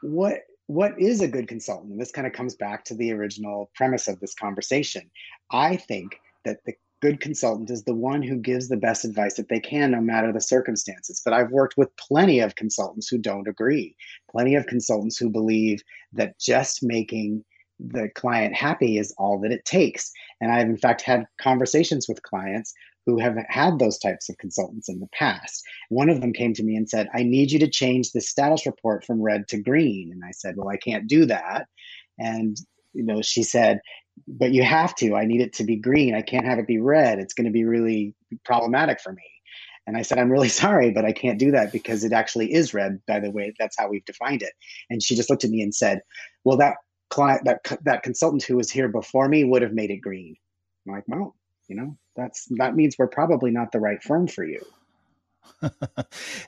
[0.01, 3.71] what what is a good consultant, and this kind of comes back to the original
[3.75, 5.09] premise of this conversation.
[5.51, 9.47] I think that the good consultant is the one who gives the best advice that
[9.47, 11.21] they can, no matter the circumstances.
[11.23, 13.95] But I've worked with plenty of consultants who don't agree,
[14.31, 17.45] plenty of consultants who believe that just making
[17.79, 20.11] the client happy is all that it takes.
[20.41, 22.73] And I've, in fact, had conversations with clients
[23.05, 25.63] who have had those types of consultants in the past.
[25.89, 28.65] One of them came to me and said, I need you to change the status
[28.65, 30.11] report from red to green.
[30.11, 31.67] And I said, Well, I can't do that.
[32.17, 32.57] And
[32.93, 33.81] you know, she said,
[34.27, 35.15] but you have to.
[35.15, 36.15] I need it to be green.
[36.15, 37.19] I can't have it be red.
[37.19, 39.23] It's going to be really problematic for me.
[39.87, 42.73] And I said, I'm really sorry, but I can't do that because it actually is
[42.73, 43.53] red, by the way.
[43.59, 44.53] That's how we've defined it.
[44.89, 46.01] And she just looked at me and said,
[46.43, 46.77] Well, that
[47.09, 50.35] client, that, that consultant who was here before me would have made it green.
[50.87, 51.35] I'm like, Well,
[51.67, 54.61] you know, that's that means we're probably not the right firm for you.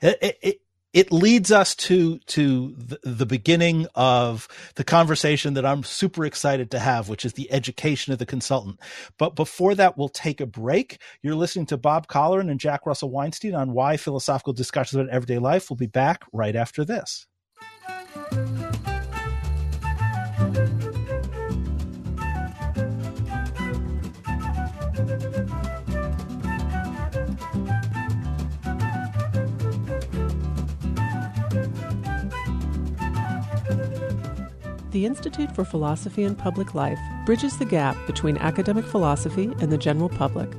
[0.02, 0.60] it, it,
[0.92, 6.70] it leads us to to the, the, beginning of the conversation that I'm super excited
[6.70, 8.80] to have, which is the education of the consultant.
[9.18, 11.00] But before that, we'll take a break.
[11.22, 15.38] You're listening to Bob Colleran and Jack Russell Weinstein on why philosophical discussions about everyday
[15.38, 15.68] life.
[15.68, 17.26] We'll be back right after this.
[34.98, 39.78] The Institute for Philosophy and Public Life bridges the gap between academic philosophy and the
[39.78, 40.50] general public.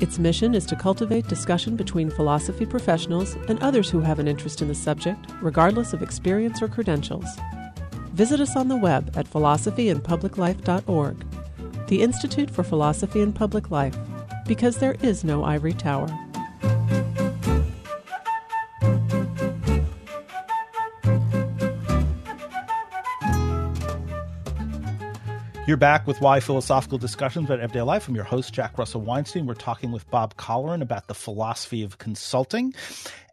[0.00, 4.62] Its mission is to cultivate discussion between philosophy professionals and others who have an interest
[4.62, 7.26] in the subject, regardless of experience or credentials.
[8.14, 11.86] Visit us on the web at philosophyandpubliclife.org.
[11.88, 13.98] The Institute for Philosophy and Public Life,
[14.46, 16.08] because there is no ivory tower.
[25.66, 28.06] You're back with Why Philosophical Discussions about Everyday Life.
[28.06, 29.46] I'm your host, Jack Russell Weinstein.
[29.46, 32.72] We're talking with Bob Colleran about the philosophy of consulting.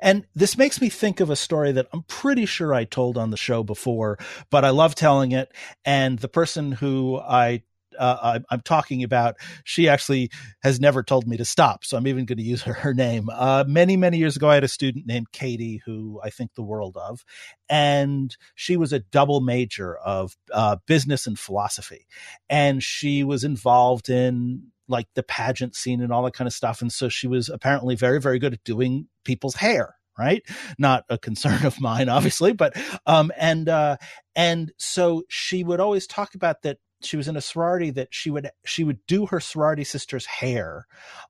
[0.02, 3.30] And this makes me think of a story that I'm pretty sure I told on
[3.30, 4.17] the show before,
[4.50, 5.52] but I love telling it.
[5.86, 7.62] And the person who I
[7.97, 10.29] uh, I'm talking about, she actually
[10.62, 11.86] has never told me to stop.
[11.86, 13.29] So I'm even going to use her, her name.
[13.32, 16.63] Uh, many, many years ago, I had a student named Katie who I think the
[16.63, 17.23] world of,
[17.69, 22.08] and she was a double major of uh, business and philosophy.
[22.49, 26.82] And she was involved in like the pageant scene and all that kind of stuff.
[26.82, 30.43] And so she was apparently very, very good at doing people's hair right
[30.77, 32.75] not a concern of mine obviously but
[33.06, 33.97] um and uh
[34.36, 38.30] and so she would always talk about that she was in a sorority that she
[38.30, 40.88] would she would do her sorority sister's hair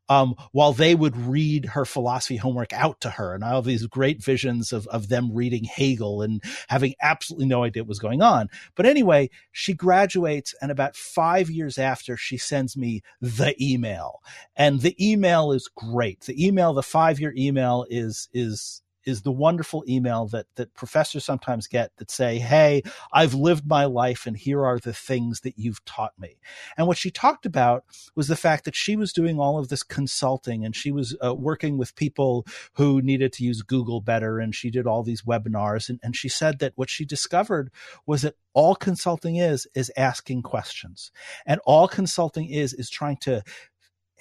[0.10, 3.88] um, while they would read her philosophy homework out to her and I have these
[3.88, 8.22] great visions of of them reading Hegel and having absolutely no idea what was going
[8.22, 8.50] on.
[8.76, 14.20] But anyway she graduates and about 5 years after she sends me the email.
[14.56, 16.22] And the email is great.
[16.22, 21.26] The email the 5 year email is is is the wonderful email that that professors
[21.26, 25.58] sometimes get that say, "Hey, I've lived my life and here are the things that
[25.58, 26.38] you've taught me."
[26.78, 27.84] And what she talked about
[28.16, 31.34] was the fact that she was doing all of this consulting and she was uh,
[31.34, 35.90] working with people who needed to use Google better and she did all these webinars
[35.90, 37.72] and, and she said that what she discovered
[38.06, 41.12] was that all consulting is is asking questions.
[41.46, 43.44] And all consulting is is trying to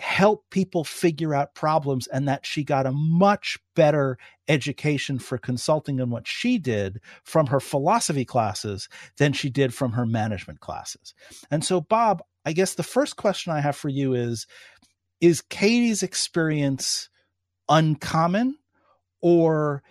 [0.03, 6.01] help people figure out problems and that she got a much better education for consulting
[6.01, 8.89] and what she did from her philosophy classes
[9.19, 11.15] than she did from her management classes.
[11.53, 14.49] And so Bob, I guess the first question I have for you is
[15.21, 17.09] is Katie's experience
[17.69, 18.57] uncommon
[19.21, 19.85] or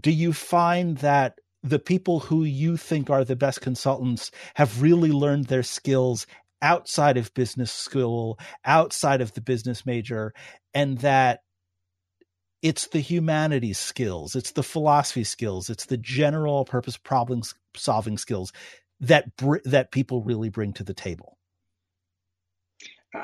[0.00, 5.10] do you find that the people who you think are the best consultants have really
[5.10, 6.28] learned their skills
[6.62, 10.32] outside of business school, outside of the business major,
[10.74, 11.40] and that
[12.62, 17.42] it's the humanities skills, it's the philosophy skills, it's the general purpose problem
[17.76, 18.52] solving skills
[19.00, 21.37] that br- that people really bring to the table.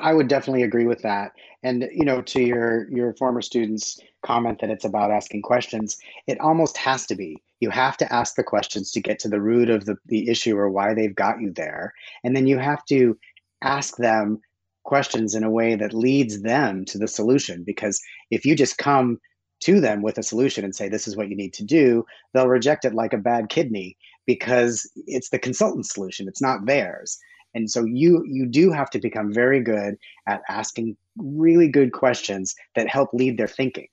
[0.01, 1.31] I would definitely agree with that.
[1.63, 6.39] And you know, to your your former students' comment that it's about asking questions, it
[6.39, 7.41] almost has to be.
[7.59, 10.57] You have to ask the questions to get to the root of the, the issue
[10.57, 11.93] or why they've got you there.
[12.23, 13.17] And then you have to
[13.61, 14.41] ask them
[14.83, 17.63] questions in a way that leads them to the solution.
[17.63, 19.19] Because if you just come
[19.61, 22.47] to them with a solution and say, this is what you need to do, they'll
[22.47, 27.17] reject it like a bad kidney because it's the consultant's solution, it's not theirs.
[27.55, 32.53] And so you you do have to become very good at asking really good questions
[32.75, 33.87] that help lead their thinking.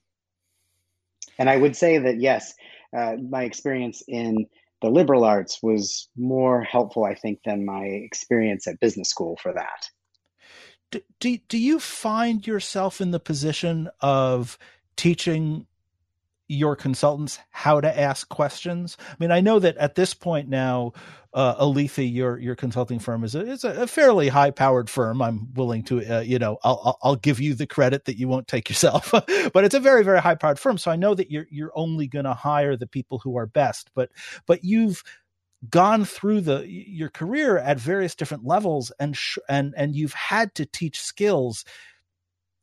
[1.39, 2.55] And I would say that yes,
[2.95, 4.47] uh, my experience in
[4.83, 9.53] the liberal arts was more helpful, I think, than my experience at business school for
[9.55, 9.89] that.
[10.91, 14.59] Do, do, do you find yourself in the position of
[14.97, 15.67] teaching
[16.49, 18.97] your consultants how to ask questions?
[19.09, 20.93] I mean, I know that at this point now,
[21.35, 25.23] uh, Alethi, your your consulting firm is a, is a fairly high powered firm.
[25.23, 28.49] I'm willing to, uh, you know, I'll I'll give you the credit that you won't
[28.49, 30.77] take yourself, but it's a very very high powered firm.
[30.77, 33.91] So I know that you're you're only going to hire the people who are best.
[33.95, 34.11] But
[34.47, 35.03] but you've
[35.71, 40.55] gone through the your career at various different levels and sh- and and you've had
[40.57, 41.65] to teach skills.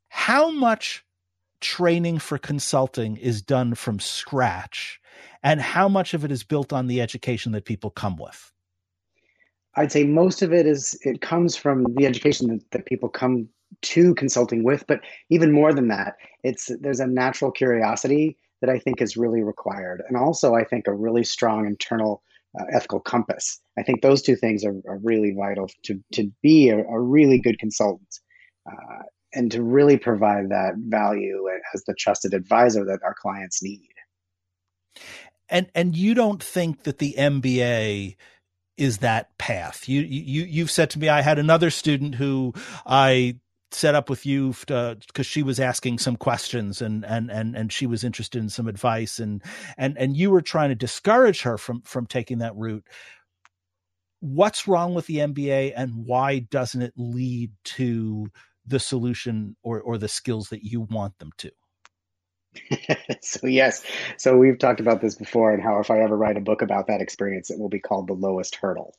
[0.09, 1.03] How much
[1.61, 4.99] training for consulting is done from scratch
[5.43, 8.51] and how much of it is built on the education that people come with?
[9.75, 13.47] I'd say most of it is it comes from the education that, that people come
[13.81, 18.79] to consulting with but even more than that it's there's a natural curiosity that i
[18.79, 22.23] think is really required and also i think a really strong internal
[22.57, 23.59] uh, ethical compass.
[23.77, 27.39] I think those two things are, are really vital to, to be a, a really
[27.39, 28.19] good consultant.
[28.65, 33.89] Uh, and to really provide that value as the trusted advisor that our clients need.
[35.49, 38.15] And and you don't think that the MBA
[38.77, 39.89] is that path.
[39.89, 42.53] You you you've said to me I had another student who
[42.85, 43.39] I
[43.71, 47.71] set up with you uh, because she was asking some questions and and and and
[47.71, 49.43] she was interested in some advice and
[49.77, 52.83] and and you were trying to discourage her from from taking that route
[54.21, 58.27] what's wrong with the MBA and why doesn't it lead to
[58.65, 61.51] the solution or, or the skills that you want them to?
[63.21, 63.83] so yes.
[64.17, 66.87] So we've talked about this before and how if i ever write a book about
[66.87, 68.95] that experience it will be called the lowest hurdle.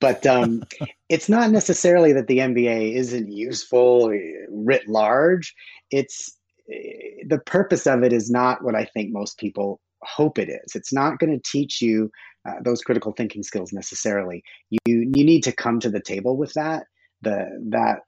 [0.00, 0.64] But um,
[1.08, 4.12] it's not necessarily that the mba isn't useful
[4.50, 5.54] writ large.
[5.90, 6.36] It's
[6.72, 10.74] eh, the purpose of it is not what i think most people hope it is.
[10.74, 12.10] It's not going to teach you
[12.48, 14.42] uh, those critical thinking skills necessarily.
[14.70, 16.84] You you need to come to the table with that
[17.22, 18.00] the that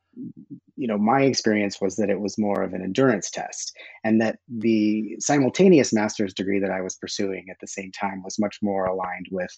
[0.77, 4.39] you know my experience was that it was more of an endurance test and that
[4.49, 8.87] the simultaneous master's degree that i was pursuing at the same time was much more
[8.87, 9.51] aligned with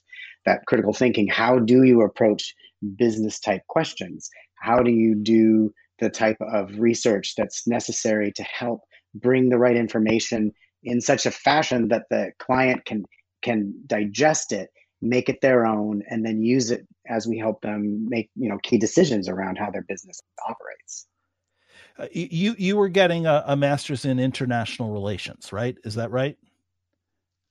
[0.45, 1.29] that critical thinking.
[1.29, 2.55] How do you approach
[2.97, 4.29] business type questions?
[4.57, 8.81] How do you do the type of research that's necessary to help
[9.15, 13.05] bring the right information in such a fashion that the client can
[13.43, 14.71] can digest it
[15.03, 18.59] make it their own and then use it as we help them make you know
[18.63, 21.07] key decisions around how their business operates.
[21.99, 25.77] Uh, you you were getting a, a, master's in international relations right?
[25.85, 26.39] Is that right?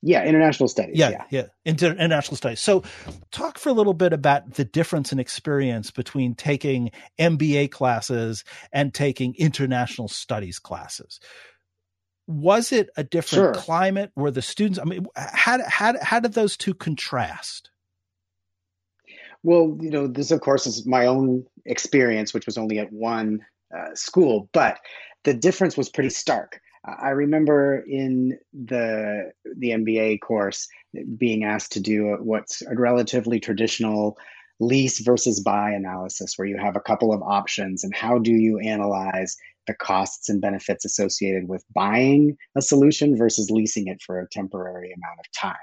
[0.00, 1.46] Yeah international studies yeah yeah, yeah.
[1.64, 2.60] Inter- international studies.
[2.60, 2.82] So
[3.30, 8.92] talk for a little bit about the difference in experience between taking mba classes and
[8.92, 11.20] taking international studies classes
[12.26, 13.62] was it a different sure.
[13.62, 14.10] climate?
[14.16, 17.70] Were the students i mean how, how, how did those two contrast?
[19.42, 23.44] Well you know this of course is my own experience which was only at one
[23.76, 24.78] uh, school but
[25.24, 26.60] the difference was pretty stark.
[26.84, 30.68] I remember in the the mba course
[31.16, 34.18] being asked to do what's a relatively traditional
[34.60, 38.58] lease versus buy analysis where you have a couple of options and how do you
[38.58, 44.28] analyze the costs and benefits associated with buying a solution versus leasing it for a
[44.28, 45.56] temporary amount of time.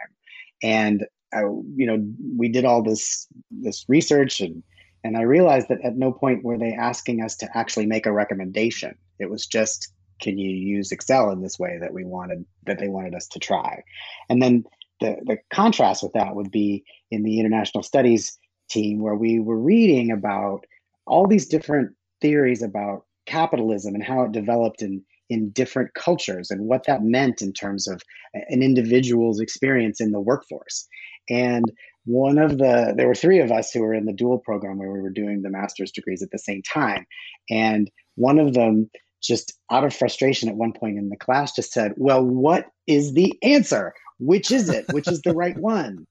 [0.62, 2.04] And I, you know,
[2.38, 4.64] we did all this this research and
[5.04, 8.12] and I realized that at no point were they asking us to actually make a
[8.12, 8.96] recommendation.
[9.18, 12.90] It was just, can you use Excel in this way that we wanted that they
[12.90, 13.84] wanted us to try?
[14.30, 14.66] And then
[15.00, 18.38] the the contrast with that would be in the international studies
[18.70, 20.66] team where we were reading about
[21.08, 26.66] all these different theories about capitalism and how it developed in in different cultures and
[26.66, 28.02] what that meant in terms of
[28.34, 30.88] an individual's experience in the workforce.
[31.30, 31.66] And
[32.06, 34.92] one of the there were three of us who were in the dual program where
[34.92, 37.06] we were doing the master's degrees at the same time.
[37.50, 38.90] And one of them
[39.22, 43.14] just out of frustration at one point in the class just said, Well, what is
[43.14, 43.94] the answer?
[44.20, 44.86] Which is it?
[44.92, 46.08] Which is the right one?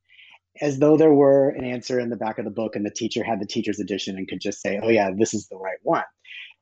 [0.61, 3.22] As though there were an answer in the back of the book and the teacher
[3.24, 6.04] had the teacher's edition and could just say, Oh, yeah, this is the right one.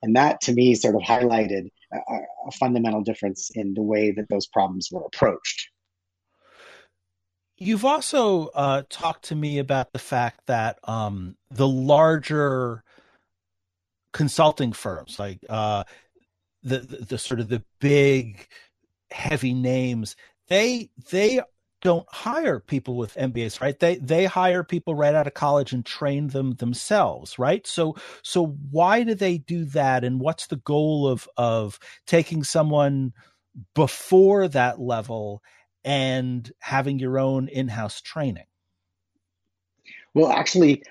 [0.02, 4.28] And that to me sort of highlighted a, a fundamental difference in the way that
[4.28, 5.70] those problems were approached.
[7.58, 12.84] You've also uh, talked to me about the fact that um, the larger
[14.12, 15.84] consulting firms, like uh,
[16.62, 18.46] the, the, the sort of the big,
[19.10, 20.16] heavy names,
[20.48, 21.40] they they
[21.86, 23.78] don't hire people with MBAs, right?
[23.78, 27.64] They they hire people right out of college and train them themselves, right?
[27.64, 33.12] So so why do they do that and what's the goal of of taking someone
[33.76, 35.44] before that level
[35.84, 38.46] and having your own in-house training?
[40.12, 40.82] Well, actually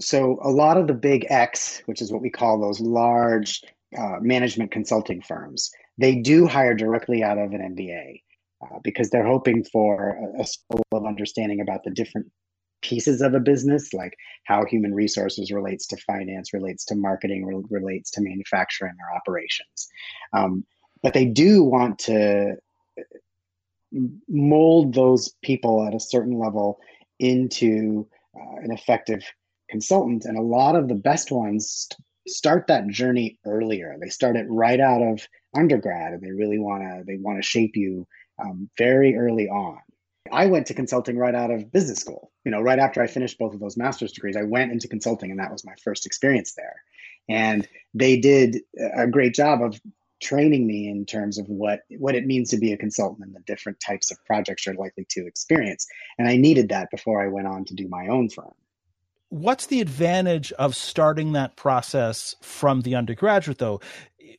[0.00, 3.62] so a lot of the big X, which is what we call those large
[3.96, 8.24] uh, management consulting firms, they do hire directly out of an MBA
[8.64, 12.26] uh, because they're hoping for a, a school of understanding about the different
[12.82, 17.64] pieces of a business, like how human resources relates to finance, relates to marketing, re-
[17.70, 19.88] relates to manufacturing or operations.
[20.32, 20.64] Um,
[21.02, 22.56] but they do want to
[24.28, 26.78] mold those people at a certain level
[27.20, 29.22] into uh, an effective
[29.70, 30.24] consultant.
[30.24, 31.88] And a lot of the best ones
[32.26, 33.96] start that journey earlier.
[34.00, 37.48] They start it right out of undergrad, and they really want to they want to
[37.48, 38.06] shape you
[38.38, 39.78] um, very early on.
[40.32, 42.32] I went to consulting right out of business school.
[42.44, 45.30] You know, right after I finished both of those master's degrees, I went into consulting,
[45.30, 46.76] and that was my first experience there.
[47.28, 48.60] And they did
[48.96, 49.80] a great job of
[50.22, 53.40] training me in terms of what what it means to be a consultant and the
[53.40, 55.86] different types of projects you're likely to experience.
[56.18, 58.52] And I needed that before I went on to do my own firm.
[59.28, 63.80] What's the advantage of starting that process from the undergraduate, though?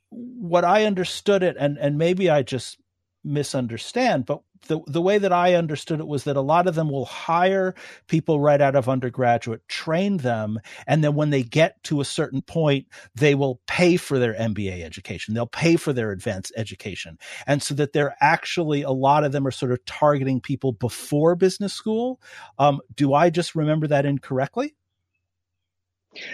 [0.09, 2.77] What I understood it, and and maybe I just
[3.25, 6.89] misunderstand, but the the way that I understood it was that a lot of them
[6.89, 7.75] will hire
[8.07, 12.41] people right out of undergraduate, train them, and then when they get to a certain
[12.41, 15.33] point, they will pay for their MBA education.
[15.33, 17.17] They'll pay for their advanced education.
[17.47, 21.35] And so that they're actually a lot of them are sort of targeting people before
[21.35, 22.19] business school.
[22.59, 24.75] Um, do I just remember that incorrectly?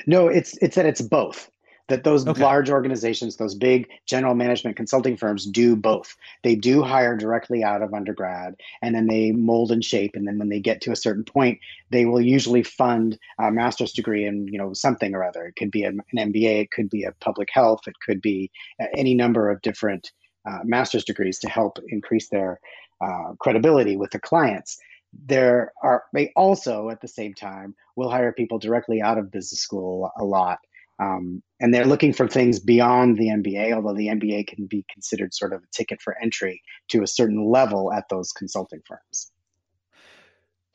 [0.06, 1.51] No, it's it's that it's both
[1.92, 2.42] that those okay.
[2.42, 6.16] large organizations, those big general management consulting firms do both.
[6.42, 10.12] They do hire directly out of undergrad and then they mold and shape.
[10.16, 13.92] And then when they get to a certain point, they will usually fund a master's
[13.92, 15.48] degree in, you know, something or other.
[15.48, 18.50] It could be an MBA, it could be a public health, it could be
[18.96, 20.14] any number of different
[20.50, 22.62] uh, master's degrees to help increase their
[23.02, 24.80] uh, credibility with the clients
[25.26, 29.60] there are they also at the same time will hire people directly out of business
[29.60, 30.60] school a lot
[31.02, 35.34] um, and they're looking for things beyond the MBA, although the MBA can be considered
[35.34, 39.32] sort of a ticket for entry to a certain level at those consulting firms.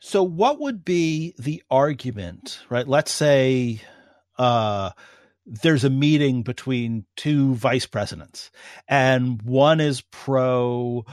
[0.00, 2.86] So, what would be the argument, right?
[2.86, 3.80] Let's say
[4.36, 4.90] uh,
[5.46, 8.50] there's a meeting between two vice presidents,
[8.88, 11.06] and one is pro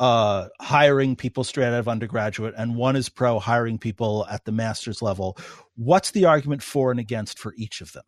[0.00, 4.52] uh, hiring people straight out of undergraduate, and one is pro hiring people at the
[4.52, 5.38] master's level.
[5.76, 8.02] What's the argument for and against for each of them?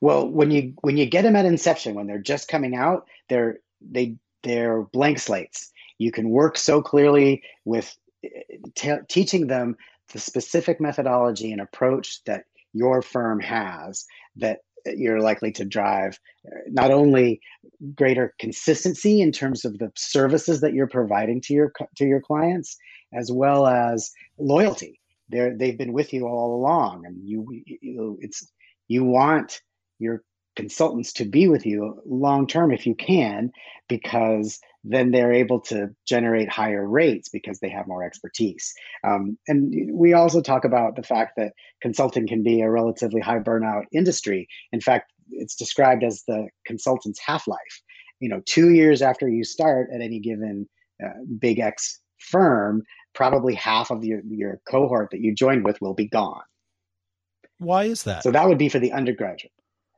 [0.00, 3.58] Well, when you when you get them at inception, when they're just coming out, they're
[3.80, 5.72] they they're blank slates.
[5.98, 7.94] You can work so clearly with
[8.24, 9.76] eh, eh, t- teaching them
[10.12, 16.18] the specific methodology and approach that your firm has that eh, you're likely to drive
[16.68, 17.40] not only
[17.94, 22.76] greater consistency in terms of the services that you're providing to your to your clients
[23.12, 28.50] as well as loyalty they're they've been with you all along and you, you it's
[28.88, 29.60] you want
[29.98, 30.22] your
[30.56, 33.52] consultants to be with you long term if you can,
[33.88, 38.72] because then they're able to generate higher rates because they have more expertise.
[39.04, 43.38] Um, and we also talk about the fact that consulting can be a relatively high
[43.38, 44.48] burnout industry.
[44.72, 47.82] In fact, it's described as the consultant's half life.
[48.18, 50.68] You know, two years after you start at any given
[51.04, 52.82] uh, big X firm,
[53.14, 56.42] probably half of your, your cohort that you joined with will be gone.
[57.58, 58.22] Why is that?
[58.22, 59.52] So that would be for the undergraduate.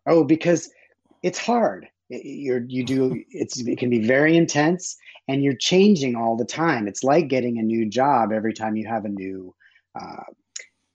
[0.07, 0.70] Oh, because
[1.22, 1.88] it's hard.
[2.09, 4.96] You're you do it's it can be very intense,
[5.28, 6.88] and you're changing all the time.
[6.88, 9.55] It's like getting a new job every time you have a new
[10.01, 10.24] uh,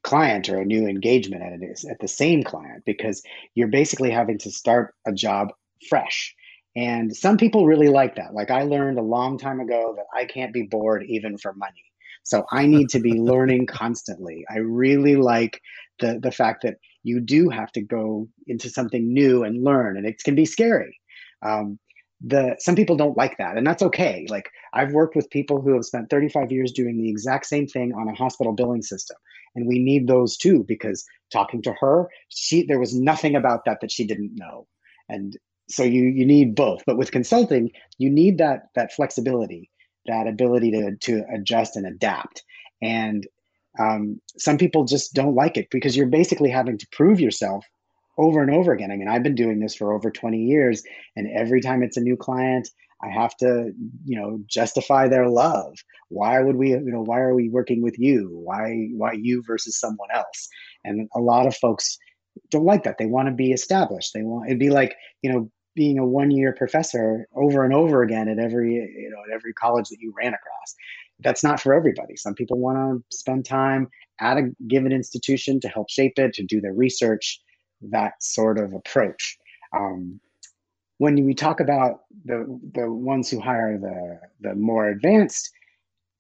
[0.04, 3.24] client or a new engagement at it at the same client because
[3.56, 5.52] you're basically having to start a job
[5.90, 6.36] fresh.
[6.76, 8.34] And some people really like that.
[8.34, 11.84] Like I learned a long time ago that I can't be bored even for money.
[12.24, 14.46] So I need to be learning constantly.
[14.50, 15.62] I really like
[16.00, 16.76] the the fact that
[17.06, 21.00] you do have to go into something new and learn, and it can be scary.
[21.44, 21.78] Um,
[22.20, 24.26] the some people don't like that, and that's okay.
[24.28, 27.94] Like I've worked with people who have spent 35 years doing the exact same thing
[27.94, 29.18] on a hospital billing system,
[29.54, 33.82] and we need those too because talking to her, she there was nothing about that
[33.82, 34.66] that she didn't know,
[35.08, 35.38] and
[35.70, 36.82] so you you need both.
[36.88, 39.70] But with consulting, you need that that flexibility,
[40.08, 42.44] that ability to to adjust and adapt.
[42.82, 43.28] And
[43.80, 47.66] um, some people just don't like it because you're basically having to prove yourself
[48.18, 48.92] over and over again.
[48.92, 50.84] I mean, I've been doing this for over 20 years,
[51.16, 52.70] and every time it's a new client,
[53.04, 53.72] I have to,
[54.06, 55.76] you know, justify their love.
[56.10, 58.30] Why would we, you know, why are we working with you?
[58.32, 60.48] Why, why you versus someone else?
[60.86, 61.98] And a lot of folks
[62.52, 62.98] don't like that.
[62.98, 64.12] They want to be established.
[64.14, 68.30] They want it'd be like, you know, being a one-year professor over and over again
[68.30, 70.76] at every, you know, at every college that you ran across
[71.20, 72.16] that's not for everybody.
[72.16, 72.78] Some people want
[73.10, 73.90] to spend time
[74.20, 77.42] at a given institution to help shape it, to do their research,
[77.82, 79.38] that sort of approach.
[79.76, 80.20] Um,
[80.98, 85.52] when we talk about the the ones who hire the the more advanced,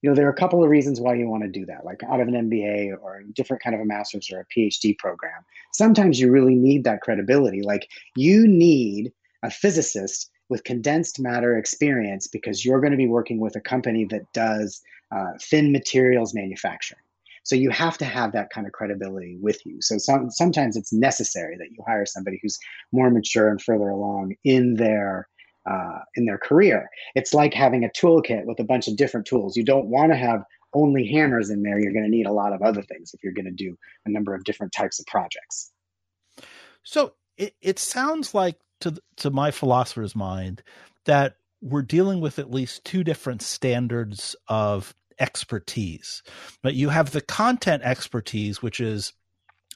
[0.01, 2.03] you know, there are a couple of reasons why you want to do that, like
[2.03, 5.43] out of an MBA or different kind of a master's or a PhD program.
[5.73, 7.61] Sometimes you really need that credibility.
[7.61, 13.39] Like you need a physicist with condensed matter experience because you're going to be working
[13.39, 14.81] with a company that does
[15.11, 17.01] uh, thin materials manufacturing.
[17.43, 19.77] So you have to have that kind of credibility with you.
[19.79, 22.57] So some, sometimes it's necessary that you hire somebody who's
[22.91, 25.27] more mature and further along in their
[25.69, 26.89] uh, in their career.
[27.15, 29.57] It's like having a toolkit with a bunch of different tools.
[29.57, 30.43] You don't want to have
[30.73, 31.79] only hammers in there.
[31.79, 33.75] You're going to need a lot of other things if you're going to do
[34.05, 35.71] a number of different types of projects.
[36.83, 40.63] So it, it sounds like to to my philosopher's mind
[41.05, 46.21] that we're dealing with at least two different standards of expertise.
[46.61, 49.13] But you have the content expertise, which is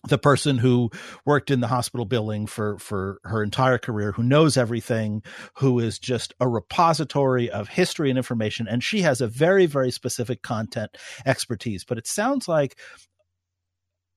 [0.08, 0.90] the person who
[1.26, 5.22] worked in the hospital billing for for her entire career who knows everything
[5.56, 9.92] who is just a repository of history and information and she has a very very
[9.92, 10.96] specific content
[11.26, 12.78] expertise but it sounds like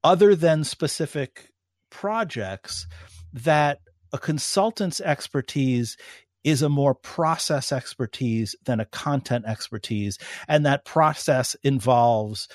[0.05, 1.51] other than specific
[1.91, 2.87] projects
[3.33, 3.80] that
[4.12, 5.96] a consultant's expertise
[6.44, 10.18] is a more process expertise than a content expertise.
[10.48, 12.48] And that process involves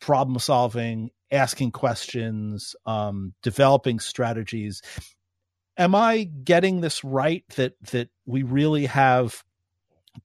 [0.00, 4.82] problem solving asking questions, um, developing strategies.
[5.76, 9.44] Am I getting this right that that we really have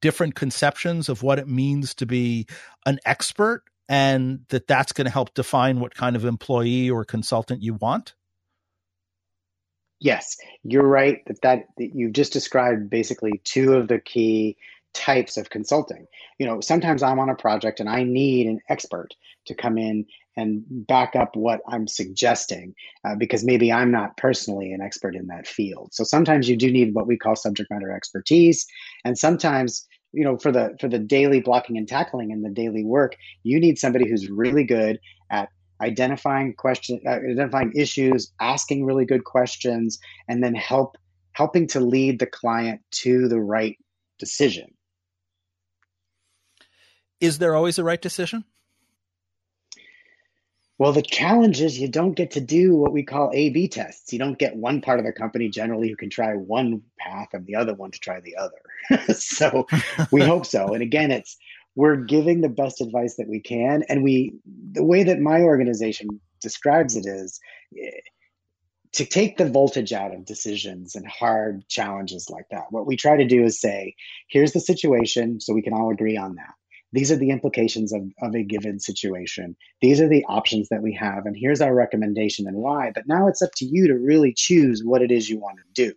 [0.02, 2.48] different conceptions of what it means to be
[2.86, 7.62] an expert and that that's going to help define what kind of employee or consultant
[7.62, 8.16] you want?
[10.00, 14.58] Yes, you're right that, that that you've just described basically two of the key
[14.94, 16.08] types of consulting.
[16.40, 19.14] You know, sometimes I'm on a project and I need an expert
[19.46, 20.06] to come in
[20.38, 22.74] and back up what I'm suggesting
[23.06, 25.90] uh, because maybe I'm not personally an expert in that field.
[25.94, 28.66] So sometimes you do need what we call subject matter expertise,
[29.04, 32.84] and sometimes you know for the for the daily blocking and tackling and the daily
[32.84, 35.50] work, you need somebody who's really good at
[35.82, 40.98] identifying question uh, identifying issues, asking really good questions, and then help
[41.34, 43.78] helping to lead the client to the right
[44.20, 44.74] decision.
[47.20, 48.46] Is there always a right decision?
[50.78, 54.12] Well, the challenge is you don't get to do what we call A B tests.
[54.12, 57.46] You don't get one part of the company generally who can try one path and
[57.46, 59.14] the other one to try the other.
[59.14, 59.68] so
[60.12, 60.74] we hope so.
[60.74, 61.38] And again, it's
[61.76, 63.84] we're giving the best advice that we can.
[63.90, 64.34] And we,
[64.72, 66.08] the way that my organization
[66.42, 67.40] describes it is
[67.78, 67.90] eh,
[68.94, 72.66] to take the voltage out of decisions and hard challenges like that.
[72.70, 73.96] What we try to do is say,
[74.30, 76.54] here's the situation, so we can all agree on that
[76.96, 79.56] these are the implications of, of a given situation.
[79.82, 82.92] These are the options that we have, and here's our recommendation and why.
[82.96, 85.90] But now it's up to you to really choose what it is you want to
[85.90, 85.94] do.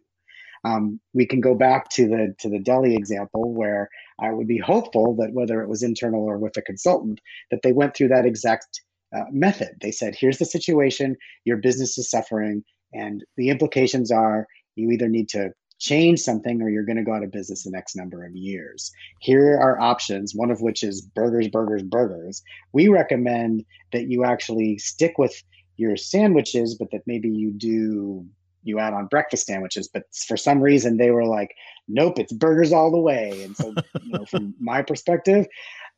[0.65, 3.89] Um, we can go back to the to the deli example where
[4.21, 7.73] I would be hopeful that whether it was internal or with a consultant, that they
[7.73, 8.81] went through that exact
[9.17, 9.77] uh, method.
[9.81, 11.17] They said, "Here's the situation.
[11.45, 14.47] Your business is suffering, and the implications are
[14.77, 17.71] you either need to change something or you're going to go out of business the
[17.71, 18.91] next number of years.
[19.21, 22.43] Here are options, one of which is burgers, burgers, burgers.
[22.73, 25.41] We recommend that you actually stick with
[25.77, 28.27] your sandwiches, but that maybe you do
[28.63, 29.89] you add on breakfast sandwiches.
[29.93, 31.55] But for some reason they were like,
[31.87, 33.43] nope, it's burgers all the way.
[33.45, 35.47] And so, you know, from my perspective,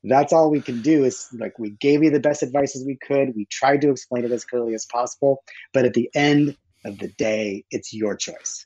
[0.05, 2.97] that's all we can do is like we gave you the best advice as we
[2.97, 3.35] could.
[3.37, 5.43] We tried to explain it as clearly as possible,
[5.73, 8.65] but at the end of the day, it's your choice.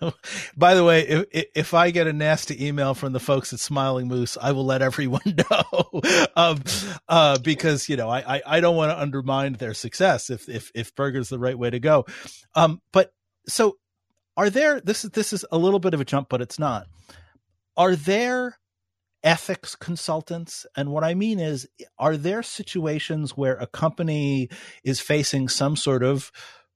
[0.56, 4.08] By the way, if, if I get a nasty email from the folks at Smiling
[4.08, 5.20] Moose, I will let everyone
[5.50, 6.00] know,
[6.34, 6.62] um,
[7.08, 10.72] uh, because you know I, I, I don't want to undermine their success if if
[10.74, 12.06] if burger's the right way to go.
[12.54, 13.12] Um, but
[13.46, 13.76] so
[14.36, 14.80] are there?
[14.80, 16.86] This is this is a little bit of a jump, but it's not.
[17.76, 18.58] Are there
[19.22, 20.66] ethics consultants?
[20.76, 21.68] And what I mean is,
[21.98, 24.48] are there situations where a company
[24.84, 26.32] is facing some sort of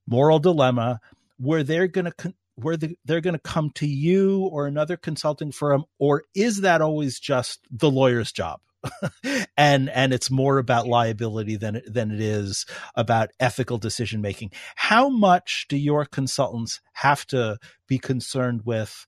[0.07, 0.99] moral dilemma
[1.37, 5.51] where they're going to where the, they're going to come to you or another consulting
[5.51, 8.59] firm or is that always just the lawyer's job
[9.57, 12.65] and and it's more about liability than than it is
[12.95, 14.51] about ethical decision making.
[14.75, 17.57] How much do your consultants have to
[17.87, 19.05] be concerned with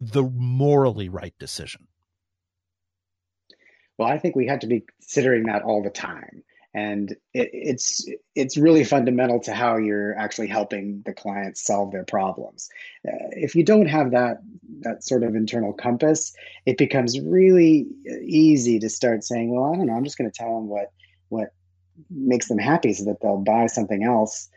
[0.00, 1.88] the morally right decision?
[3.98, 6.42] Well i think we have to be considering that all the time
[6.74, 12.04] and it, it's it's really fundamental to how you're actually helping the clients solve their
[12.04, 12.68] problems.
[13.06, 14.38] Uh, if you don't have that
[14.80, 16.34] that sort of internal compass,
[16.66, 17.86] it becomes really
[18.22, 19.94] easy to start saying, "Well, I don't know.
[19.94, 20.92] I'm just going to tell them what
[21.28, 21.48] what
[22.10, 24.48] makes them happy, so that they'll buy something else."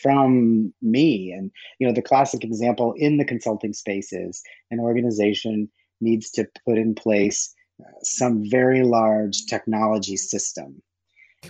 [0.00, 5.68] from me and you know the classic example in the consulting space is an organization
[6.00, 10.80] needs to put in place uh, some very large technology system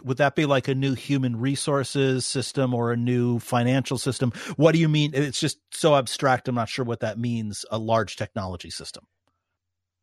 [0.03, 4.33] would that be like a new human resources system or a new financial system?
[4.57, 5.13] What do you mean?
[5.15, 6.49] It's just so abstract.
[6.49, 7.65] I'm not sure what that means.
[7.71, 9.05] A large technology system.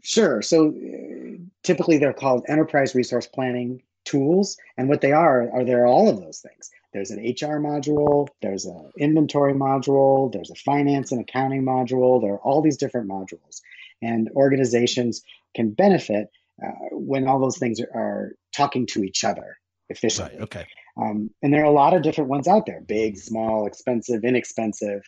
[0.03, 0.41] Sure.
[0.41, 4.57] So uh, typically they're called enterprise resource planning tools.
[4.77, 6.71] And what they are, are there are all of those things.
[6.93, 12.21] There's an HR module, there's an inventory module, there's a finance and accounting module.
[12.21, 13.61] There are all these different modules.
[14.01, 15.21] And organizations
[15.55, 16.29] can benefit
[16.61, 19.57] uh, when all those things are, are talking to each other
[19.91, 20.35] efficiently.
[20.35, 20.65] Right, okay.
[20.97, 25.01] Um, and there are a lot of different ones out there big, small, expensive, inexpensive.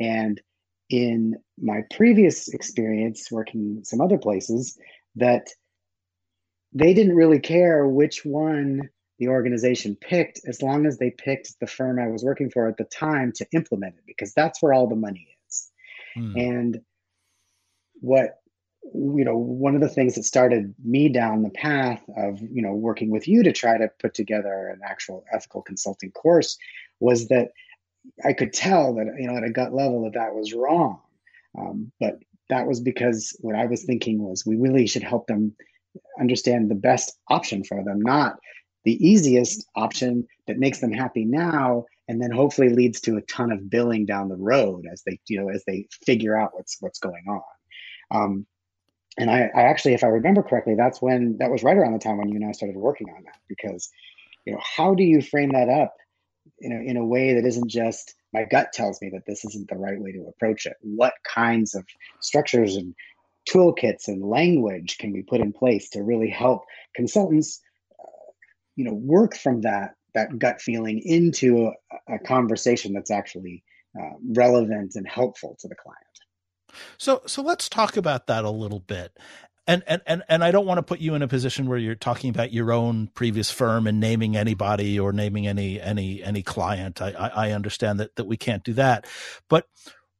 [0.00, 0.40] And
[0.90, 4.78] in my previous experience working some other places,
[5.16, 5.48] that
[6.72, 11.66] they didn't really care which one the organization picked as long as they picked the
[11.66, 14.88] firm I was working for at the time to implement it because that's where all
[14.88, 15.70] the money is.
[16.14, 16.36] Hmm.
[16.36, 16.80] And
[18.00, 18.41] what
[18.84, 22.72] you know one of the things that started me down the path of you know
[22.72, 26.56] working with you to try to put together an actual ethical consulting course
[27.00, 27.48] was that
[28.24, 31.00] i could tell that you know at a gut level that that was wrong.
[31.58, 32.18] Um, but
[32.48, 35.54] that was because what i was thinking was we really should help them
[36.18, 38.38] understand the best option for them not
[38.84, 43.52] the easiest option that makes them happy now and then hopefully leads to a ton
[43.52, 46.98] of billing down the road as they you know as they figure out what's what's
[46.98, 47.42] going on.
[48.10, 48.46] Um,
[49.18, 51.98] and I, I actually if i remember correctly that's when that was right around the
[51.98, 53.90] time when you and i started working on that because
[54.46, 55.94] you know how do you frame that up
[56.58, 59.68] you know, in a way that isn't just my gut tells me that this isn't
[59.68, 60.76] the right way to approach it.
[60.80, 61.84] What kinds of
[62.20, 62.94] structures and
[63.50, 66.62] toolkits and language can we put in place to really help
[66.94, 67.60] consultants
[67.98, 68.30] uh,
[68.76, 71.72] you know work from that that gut feeling into
[72.08, 73.64] a, a conversation that's actually
[74.00, 75.98] uh, relevant and helpful to the client
[76.98, 79.16] so so let's talk about that a little bit
[79.66, 81.94] and, and and and I don't want to put you in a position where you're
[81.94, 87.00] talking about your own previous firm and naming anybody or naming any any any client.
[87.00, 89.06] I, I, I understand that that we can't do that,
[89.48, 89.66] but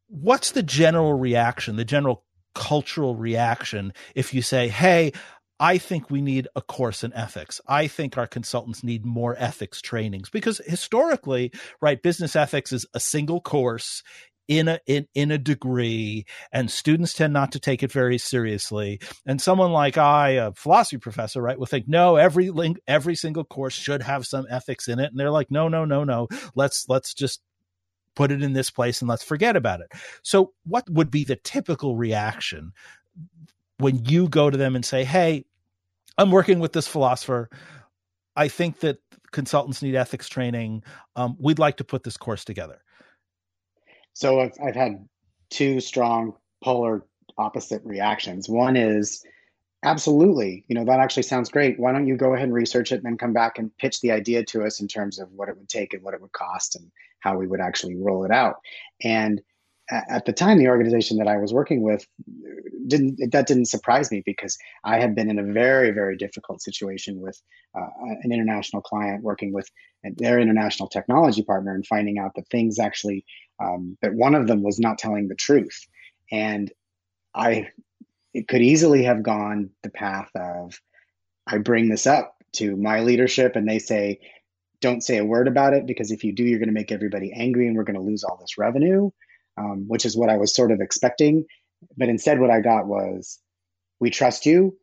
[0.06, 2.24] what's the general reaction, the general
[2.54, 5.12] cultural reaction if you say, "Hey,
[5.58, 7.60] I think we need a course in ethics.
[7.66, 13.00] I think our consultants need more ethics trainings because historically, right, business ethics is a
[13.00, 14.02] single course
[14.58, 19.00] in a in, in a degree and students tend not to take it very seriously
[19.26, 23.44] and someone like i a philosophy professor right will think no every link every single
[23.44, 26.86] course should have some ethics in it and they're like no no no no let's
[26.88, 27.40] let's just
[28.14, 29.90] put it in this place and let's forget about it
[30.22, 32.72] so what would be the typical reaction
[33.78, 35.44] when you go to them and say hey
[36.18, 37.48] I'm working with this philosopher.
[38.36, 38.98] I think that
[39.32, 40.84] consultants need ethics training.
[41.16, 42.82] Um, we'd like to put this course together.
[44.14, 45.08] So I've, I've had
[45.50, 47.04] two strong polar
[47.38, 48.48] opposite reactions.
[48.48, 49.24] One is
[49.84, 51.78] absolutely, you know, that actually sounds great.
[51.78, 54.12] Why don't you go ahead and research it and then come back and pitch the
[54.12, 56.76] idea to us in terms of what it would take and what it would cost
[56.76, 56.90] and
[57.20, 58.56] how we would actually roll it out.
[59.02, 59.40] And
[59.90, 62.06] at the time, the organization that I was working with
[62.86, 67.20] didn't that didn't surprise me because I had been in a very very difficult situation
[67.20, 67.40] with
[67.76, 67.88] uh,
[68.22, 69.68] an international client working with
[70.04, 73.24] their international technology partner and finding out that things actually
[73.62, 75.86] um, that one of them was not telling the truth,
[76.30, 76.72] and
[77.34, 77.68] I
[78.34, 80.80] it could easily have gone the path of
[81.46, 84.20] I bring this up to my leadership and they say
[84.80, 87.32] don't say a word about it because if you do you're going to make everybody
[87.34, 89.10] angry and we're going to lose all this revenue
[89.56, 91.44] um, which is what I was sort of expecting.
[91.96, 93.38] But instead, what I got was,
[94.00, 94.76] we trust you.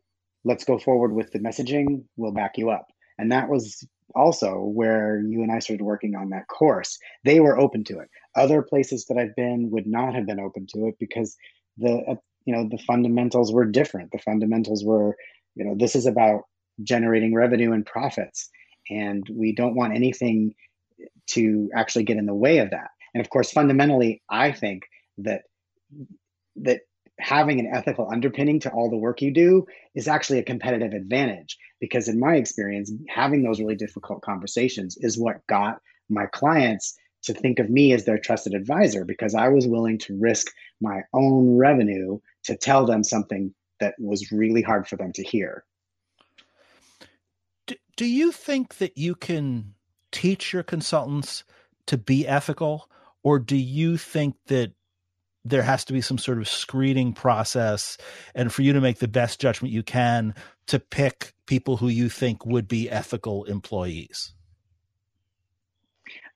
[0.44, 2.04] Let's go forward with the messaging.
[2.16, 2.86] We'll back you up.
[3.18, 6.98] And that was also where you and I started working on that course.
[7.24, 8.08] They were open to it.
[8.36, 11.36] Other places that I've been would not have been open to it because
[11.78, 14.12] the uh, you know the fundamentals were different.
[14.12, 15.16] The fundamentals were
[15.54, 16.42] you know this is about
[16.82, 18.48] generating revenue and profits,
[18.88, 20.54] and we don't want anything
[21.28, 22.90] to actually get in the way of that.
[23.14, 24.84] And of course, fundamentally, I think
[25.18, 25.42] that
[26.56, 26.80] that
[27.20, 31.58] having an ethical underpinning to all the work you do is actually a competitive advantage
[31.80, 37.34] because in my experience having those really difficult conversations is what got my clients to
[37.34, 40.50] think of me as their trusted advisor because I was willing to risk
[40.80, 45.64] my own revenue to tell them something that was really hard for them to hear.
[47.66, 49.74] Do, do you think that you can
[50.12, 51.44] teach your consultants
[51.86, 52.90] to be ethical?
[53.22, 54.72] or do you think that
[55.44, 57.96] there has to be some sort of screening process
[58.34, 60.34] and for you to make the best judgment you can
[60.66, 64.32] to pick people who you think would be ethical employees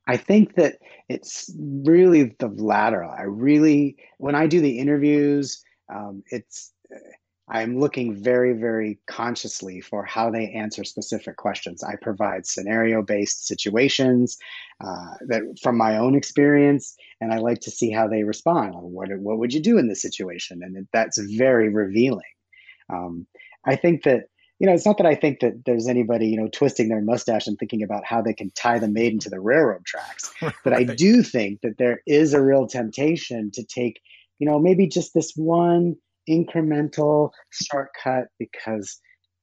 [0.07, 0.77] I think that
[1.09, 3.05] it's really the latter.
[3.05, 6.73] I really, when I do the interviews, um, it's
[7.49, 11.82] I'm looking very, very consciously for how they answer specific questions.
[11.82, 14.38] I provide scenario based situations
[14.82, 18.74] uh, that from my own experience, and I like to see how they respond.
[18.74, 20.62] What, what would you do in this situation?
[20.62, 22.22] And that's very revealing.
[22.88, 23.26] Um,
[23.66, 24.28] I think that,
[24.59, 27.47] you know, it's not that I think that there's anybody, you know, twisting their mustache
[27.47, 30.32] and thinking about how they can tie the maiden to the railroad tracks.
[30.42, 30.55] right.
[30.64, 34.01] But I do think that there is a real temptation to take,
[34.38, 35.97] you know, maybe just this one
[36.29, 39.01] incremental shortcut because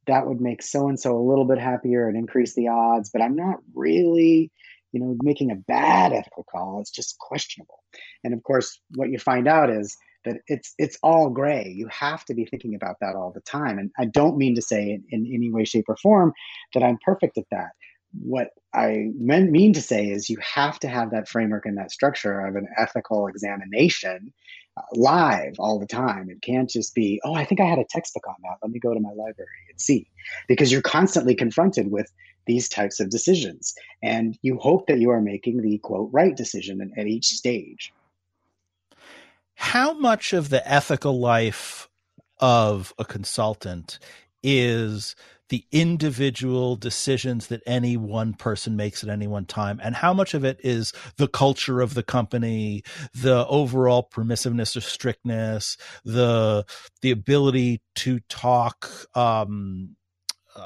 [0.07, 3.09] that would make so and so a little bit happier and increase the odds.
[3.11, 4.51] But i'm not really
[4.91, 6.79] you know making a bad ethical call.
[6.81, 7.83] It's just questionable.
[8.23, 11.73] And of course what you find out is that it's it's all gray.
[11.75, 13.79] You have to be thinking about that all the time.
[13.79, 16.33] And i don't mean to say in, in any way shape or form
[16.73, 17.69] that i'm perfect at that.
[18.21, 22.45] What I mean to say is you have to have that framework and that structure
[22.45, 24.33] of an ethical examination
[24.93, 26.29] live all the time.
[26.29, 28.57] It can't just be, oh, I think I had a textbook on that.
[28.61, 30.07] Let me go to my library and see.
[30.47, 32.11] Because you're constantly confronted with
[32.45, 33.73] these types of decisions.
[34.01, 37.93] And you hope that you are making the quote right decision at each stage.
[39.55, 41.87] How much of the ethical life
[42.39, 43.99] of a consultant
[44.41, 45.15] is
[45.51, 50.33] the individual decisions that any one person makes at any one time and how much
[50.33, 52.81] of it is the culture of the company
[53.13, 55.75] the overall permissiveness or strictness
[56.05, 56.65] the
[57.01, 59.93] the ability to talk um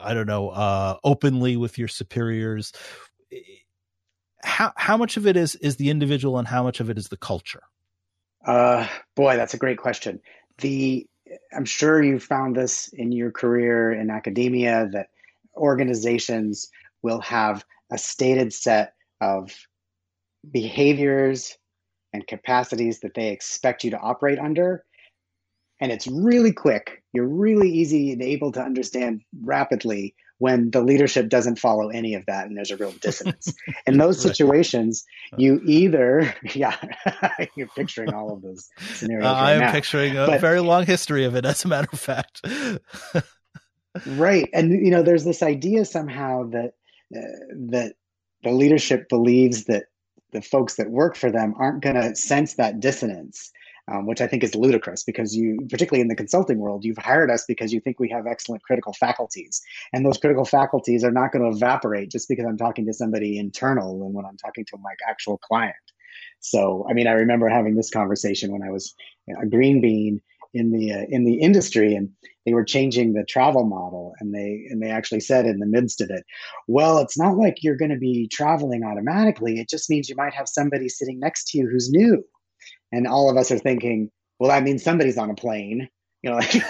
[0.04, 2.72] i don't know uh openly with your superiors.
[4.44, 7.08] How how much of it is is the individual and how much of it is
[7.08, 7.64] the culture?
[8.46, 10.22] Uh boy that's a great question.
[10.60, 11.08] The
[11.56, 15.10] I'm sure you found this in your career in academia that
[15.56, 16.70] organizations
[17.02, 19.52] will have a stated set of
[20.52, 21.58] behaviors
[22.14, 24.84] and capacities that they expect you to operate under.
[25.80, 27.04] And it's really quick.
[27.14, 32.26] You're really easy and able to understand rapidly when the leadership doesn't follow any of
[32.26, 33.54] that and there's a real dissonance.
[33.86, 35.06] In those situations,
[35.38, 36.76] you either, yeah,
[37.56, 39.26] you're picturing all of those scenarios.
[39.26, 39.72] Uh, right I'm now.
[39.72, 42.42] picturing a but, very long history of it, as a matter of fact.
[44.06, 44.50] right.
[44.54, 46.74] And, you know, there's this idea somehow that,
[47.16, 47.22] uh,
[47.70, 47.96] that
[48.44, 49.86] the leadership believes that
[50.32, 53.52] the folks that work for them aren't going to sense that dissonance
[53.92, 57.30] um, which I think is ludicrous because you, particularly in the consulting world, you've hired
[57.30, 59.62] us because you think we have excellent critical faculties.
[59.94, 63.38] And those critical faculties are not going to evaporate just because I'm talking to somebody
[63.38, 65.76] internal and when I'm talking to my actual client.
[66.40, 68.96] So, I mean, I remember having this conversation when I was
[69.42, 70.22] a green bean
[70.54, 72.10] in the uh, in the industry, and
[72.46, 76.02] they were changing the travel model, and they and they actually said in the midst
[76.02, 76.24] of it,
[76.68, 79.60] well, it's not like you're going to be traveling automatically.
[79.60, 82.24] It just means you might have somebody sitting next to you who's new
[82.96, 85.90] and all of us are thinking, well, that means somebody's on a plane.
[86.22, 86.56] You know, like,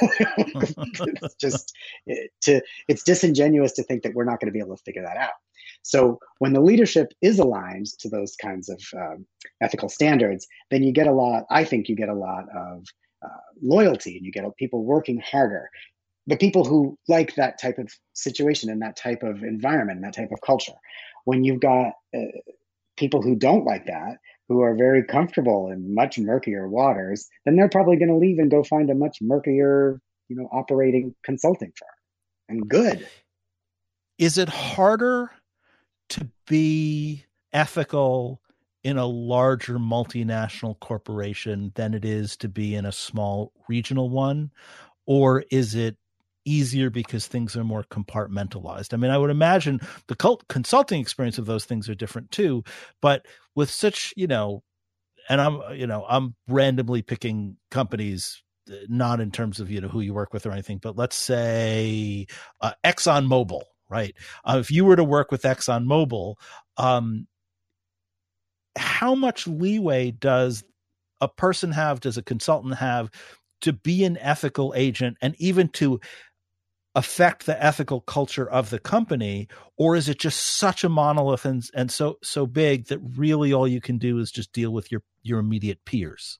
[1.25, 1.73] it's just
[2.41, 5.17] to it's disingenuous to think that we're not going to be able to figure that
[5.17, 5.33] out.
[5.81, 9.25] So when the leadership is aligned to those kinds of um,
[9.61, 11.45] ethical standards, then you get a lot.
[11.49, 12.85] I think you get a lot of
[13.23, 15.69] uh, loyalty, and you get people working harder.
[16.27, 20.15] The people who like that type of situation and that type of environment, and that
[20.15, 20.73] type of culture.
[21.25, 22.39] When you've got uh,
[22.97, 24.17] people who don't like that,
[24.47, 28.51] who are very comfortable in much murkier waters, then they're probably going to leave and
[28.51, 31.89] go find a much murkier, you know, operating consulting firm.
[32.47, 33.07] And good.
[34.17, 35.31] Is it harder
[36.09, 38.39] to be ethical
[38.83, 44.51] in a larger multinational corporation than it is to be in a small regional one?
[45.07, 45.97] Or is it
[46.45, 48.93] easier because things are more compartmentalized.
[48.93, 52.63] I mean, I would imagine the consulting experience of those things are different too,
[53.01, 53.25] but
[53.55, 54.63] with such, you know,
[55.29, 59.87] and I'm, you know, I'm randomly picking companies uh, not in terms of you know
[59.87, 62.27] who you work with or anything, but let's say
[62.61, 64.15] uh, Exxon Mobil, right?
[64.43, 66.35] Uh, if you were to work with Exxon Mobil,
[66.77, 67.27] um,
[68.77, 70.63] how much leeway does
[71.21, 71.99] a person have?
[71.99, 73.09] Does a consultant have
[73.61, 75.99] to be an ethical agent and even to
[76.95, 81.69] affect the ethical culture of the company or is it just such a monolith and,
[81.73, 85.01] and so so big that really all you can do is just deal with your
[85.21, 86.39] your immediate peers?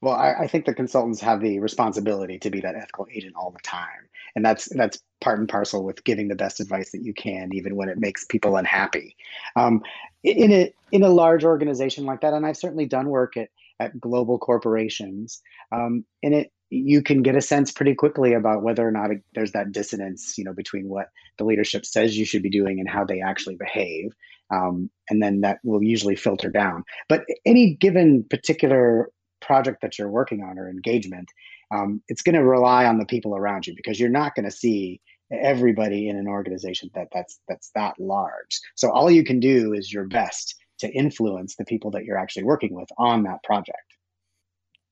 [0.00, 3.50] Well I, I think the consultants have the responsibility to be that ethical agent all
[3.50, 4.08] the time.
[4.36, 7.76] And that's that's part and parcel with giving the best advice that you can even
[7.76, 9.16] when it makes people unhappy.
[9.56, 9.82] Um,
[10.24, 14.00] in a in a large organization like that and i've certainly done work at at
[14.00, 15.42] global corporations
[15.72, 19.22] um, and it you can get a sense pretty quickly about whether or not it,
[19.34, 21.08] there's that dissonance, you know, between what
[21.38, 24.12] the leadership says you should be doing and how they actually behave,
[24.50, 26.84] um, and then that will usually filter down.
[27.08, 29.10] But any given particular
[29.40, 31.28] project that you're working on or engagement,
[31.70, 34.50] um, it's going to rely on the people around you because you're not going to
[34.50, 35.00] see
[35.32, 38.60] everybody in an organization that that's that's that large.
[38.74, 42.44] So all you can do is your best to influence the people that you're actually
[42.44, 43.93] working with on that project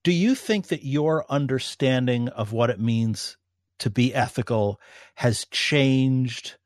[0.05, 3.36] do you think that your understanding of what it means
[3.78, 4.80] to be ethical
[5.16, 6.57] has changed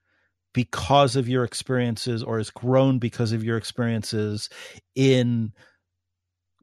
[0.55, 4.49] because of your experiences or has grown because of your experiences
[4.95, 5.53] in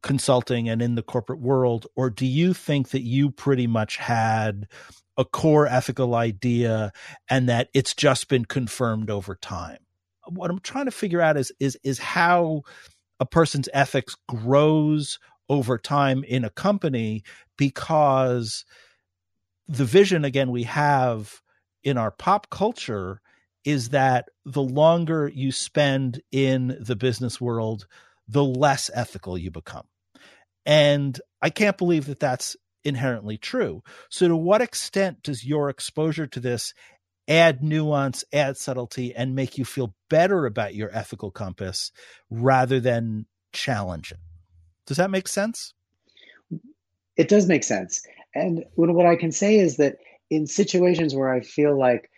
[0.01, 1.85] consulting and in the corporate world?
[1.95, 4.67] Or do you think that you pretty much had
[5.17, 6.91] a core ethical idea
[7.29, 9.77] and that it's just been confirmed over time?
[10.25, 12.61] What i'm trying to figure out is is is how
[13.19, 15.19] a person's ethics grows
[15.49, 17.23] over time in a company
[17.57, 18.65] because
[19.67, 21.41] the vision again we have
[21.83, 23.21] in our pop culture
[23.65, 27.87] is that the longer you spend in the business world
[28.27, 29.85] the less ethical you become.
[30.65, 33.81] And i can't believe that that's inherently true.
[34.09, 36.73] So to what extent does your exposure to this
[37.29, 41.91] add nuance add subtlety and make you feel better about your ethical compass
[42.29, 44.19] rather than challenge it
[44.85, 45.73] does that make sense?
[47.15, 48.05] It does make sense.
[48.35, 49.97] And what I can say is that
[50.29, 52.09] in situations where I feel like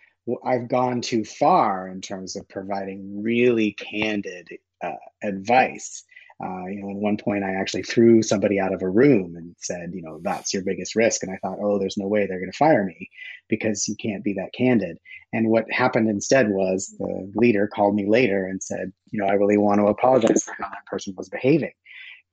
[0.44, 4.48] I've gone too far in terms of providing really candid
[4.82, 4.92] uh,
[5.22, 6.02] advice.
[6.42, 9.54] Uh, you know, at one point I actually threw somebody out of a room and
[9.58, 11.22] said, you know, that's your biggest risk.
[11.22, 13.08] And I thought, oh, there's no way they're going to fire me
[13.48, 14.98] because you can't be that candid.
[15.32, 19.32] And what happened instead was the leader called me later and said, you know, I
[19.32, 21.72] really want to apologize for how that person was behaving.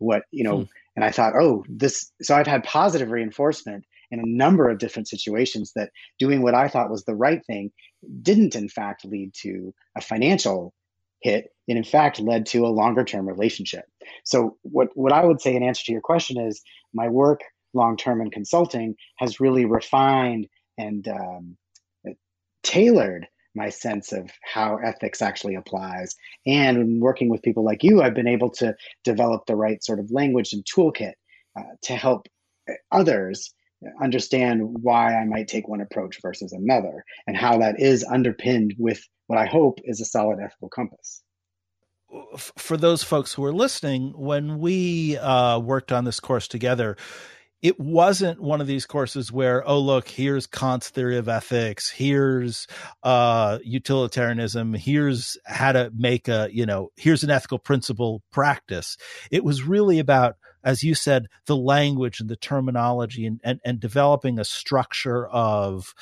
[0.03, 0.63] What, you know, hmm.
[0.95, 5.07] and I thought, oh, this, so I've had positive reinforcement in a number of different
[5.07, 5.89] situations that
[6.19, 7.71] doing what I thought was the right thing
[8.21, 10.73] didn't, in fact, lead to a financial
[11.21, 11.49] hit.
[11.67, 13.85] It, in fact, led to a longer term relationship.
[14.25, 16.61] So, what, what I would say in answer to your question is
[16.93, 17.39] my work
[17.73, 20.47] long term in consulting has really refined
[20.77, 21.57] and um,
[22.63, 26.15] tailored my sense of how ethics actually applies.
[26.45, 30.11] And working with people like you, I've been able to develop the right sort of
[30.11, 31.13] language and toolkit
[31.57, 32.27] uh, to help
[32.91, 33.53] others
[34.01, 39.01] understand why I might take one approach versus another, and how that is underpinned with
[39.27, 41.21] what I hope is a solid ethical compass.
[42.37, 46.95] For those folks who are listening, when we uh, worked on this course together,
[47.63, 52.67] it wasn't one of these courses where, oh, look, here's Kant's theory of ethics, here's
[53.03, 58.97] uh, utilitarianism, here's how to make a, you know, here's an ethical principle practice.
[59.31, 60.35] It was really about
[60.65, 65.93] as you said, the language and the terminology and, and, and developing a structure of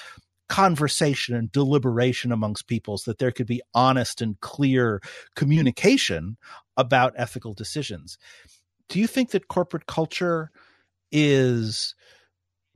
[0.50, 5.02] conversation and deliberation amongst peoples that there could be honest and clear
[5.36, 6.38] communication
[6.78, 8.20] about ethical decisions.
[8.88, 10.52] Do you think that corporate culture
[11.12, 11.96] is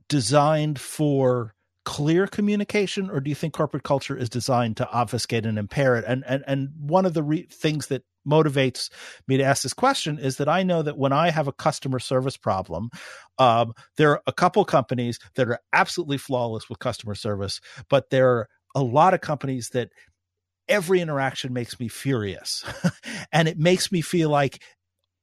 [0.08, 5.58] designed for clear communication or do you think corporate culture is designed to obfuscate and
[5.58, 6.04] impair it?
[6.06, 8.90] And and and one of the re- things that motivates
[9.28, 12.00] me to ask this question is that I know that when I have a customer
[12.00, 12.90] service problem,
[13.38, 18.28] um, there are a couple companies that are absolutely flawless with customer service, but there
[18.30, 19.90] are a lot of companies that
[20.68, 22.64] every interaction makes me furious.
[23.32, 24.62] And it makes me feel like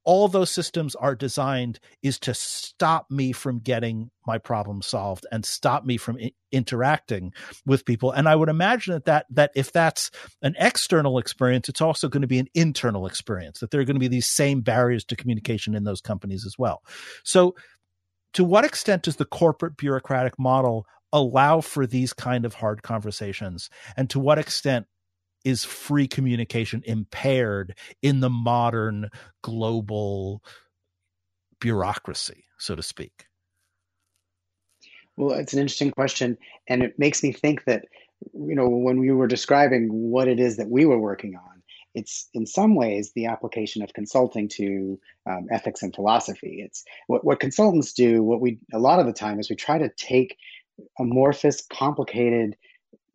[0.04, 5.44] all those systems are designed is to stop me from getting my problem solved and
[5.44, 7.32] stop me from I- interacting
[7.66, 8.12] with people.
[8.12, 10.10] And i would imagine that, that that if that's
[10.42, 13.96] an external experience it's also going to be an internal experience that there are going
[13.96, 16.82] to be these same barriers to communication in those companies as well.
[17.24, 17.54] So
[18.34, 23.70] to what extent does the corporate bureaucratic model allow for these kind of hard conversations?
[23.96, 24.86] And to what extent
[25.44, 29.10] is free communication impaired in the modern
[29.42, 30.42] global
[31.60, 33.26] bureaucracy, so to speak?
[35.16, 36.36] Well, it's an interesting question.
[36.66, 37.84] And it makes me think that,
[38.32, 41.62] you know, when we were describing what it is that we were working on,
[41.94, 44.98] it's in some ways the application of consulting to
[45.30, 46.60] um, ethics and philosophy.
[46.64, 49.78] It's what, what consultants do, what we, a lot of the time, is we try
[49.78, 50.36] to take
[50.98, 52.56] amorphous, complicated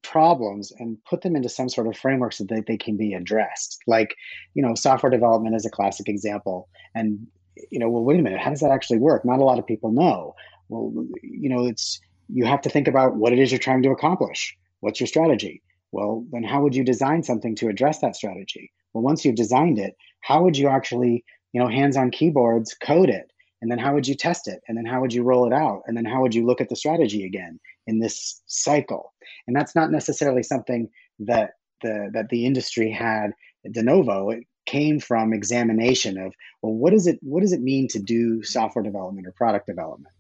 [0.02, 3.80] problems and put them into some sort of framework so that they can be addressed.
[3.88, 4.16] Like,
[4.54, 6.70] you know, software development is a classic example.
[6.96, 7.28] And,
[7.72, 9.26] you know, well, wait a minute, how does that actually work?
[9.26, 10.36] Not a lot of people know.
[10.70, 13.90] Well, you know, it's, you have to think about what it is you're trying to
[13.90, 14.56] accomplish.
[14.82, 15.62] What's your strategy?
[15.92, 18.72] Well, then how would you design something to address that strategy?
[18.94, 21.24] Well, once you've designed it, how would you actually,
[21.54, 23.29] you know, hands on keyboards code it?
[23.62, 24.62] And then how would you test it?
[24.68, 25.82] And then how would you roll it out?
[25.86, 29.14] And then how would you look at the strategy again in this cycle?
[29.48, 30.90] And that's not necessarily something
[31.20, 31.52] that
[31.82, 33.32] the that the industry had
[33.70, 34.30] de novo.
[34.30, 38.44] It came from examination of well, what does it what does it mean to do
[38.44, 40.14] software development or product development?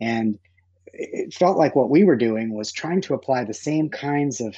[0.00, 0.38] And
[0.86, 4.56] it felt like what we were doing was trying to apply the same kinds of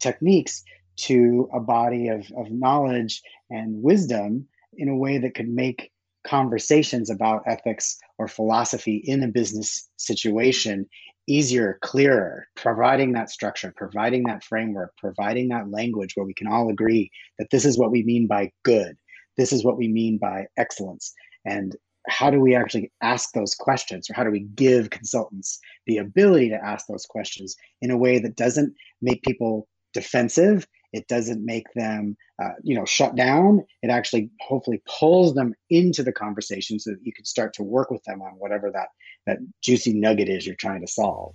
[0.00, 0.64] techniques
[0.96, 4.46] to a body of, of knowledge and wisdom
[4.76, 5.91] in a way that could make
[6.24, 10.86] conversations about ethics or philosophy in a business situation
[11.28, 16.68] easier, clearer, providing that structure, providing that framework, providing that language where we can all
[16.68, 18.96] agree that this is what we mean by good,
[19.36, 21.12] this is what we mean by excellence.
[21.44, 21.76] And
[22.08, 26.48] how do we actually ask those questions, or how do we give consultants the ability
[26.48, 31.72] to ask those questions in a way that doesn't make people defensive it doesn't make
[31.74, 33.64] them, uh, you know, shut down.
[33.82, 37.90] It actually hopefully pulls them into the conversation so that you can start to work
[37.90, 38.88] with them on whatever that
[39.26, 41.34] that juicy nugget is you're trying to solve.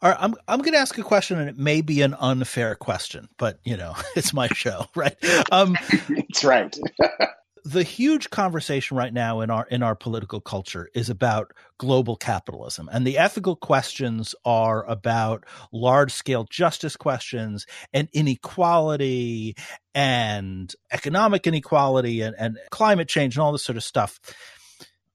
[0.00, 2.74] All right, I'm I'm going to ask a question, and it may be an unfair
[2.76, 5.16] question, but you know, it's my show, right?
[5.50, 5.76] Um,
[6.08, 6.76] it's right.
[7.64, 12.88] the huge conversation right now in our in our political culture is about global capitalism.
[12.92, 19.56] And the ethical questions are about large scale justice questions and inequality
[19.94, 24.20] and economic inequality and, and climate change and all this sort of stuff.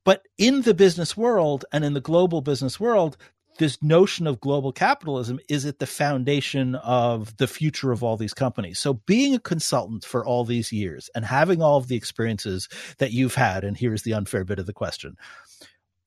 [0.06, 3.18] But in the business world and in the global business world
[3.58, 8.34] this notion of global capitalism is at the foundation of the future of all these
[8.34, 8.80] companies.
[8.80, 13.12] So being a consultant for all these years and having all of the experiences that
[13.12, 15.18] you've had, and here's the unfair bit of the question.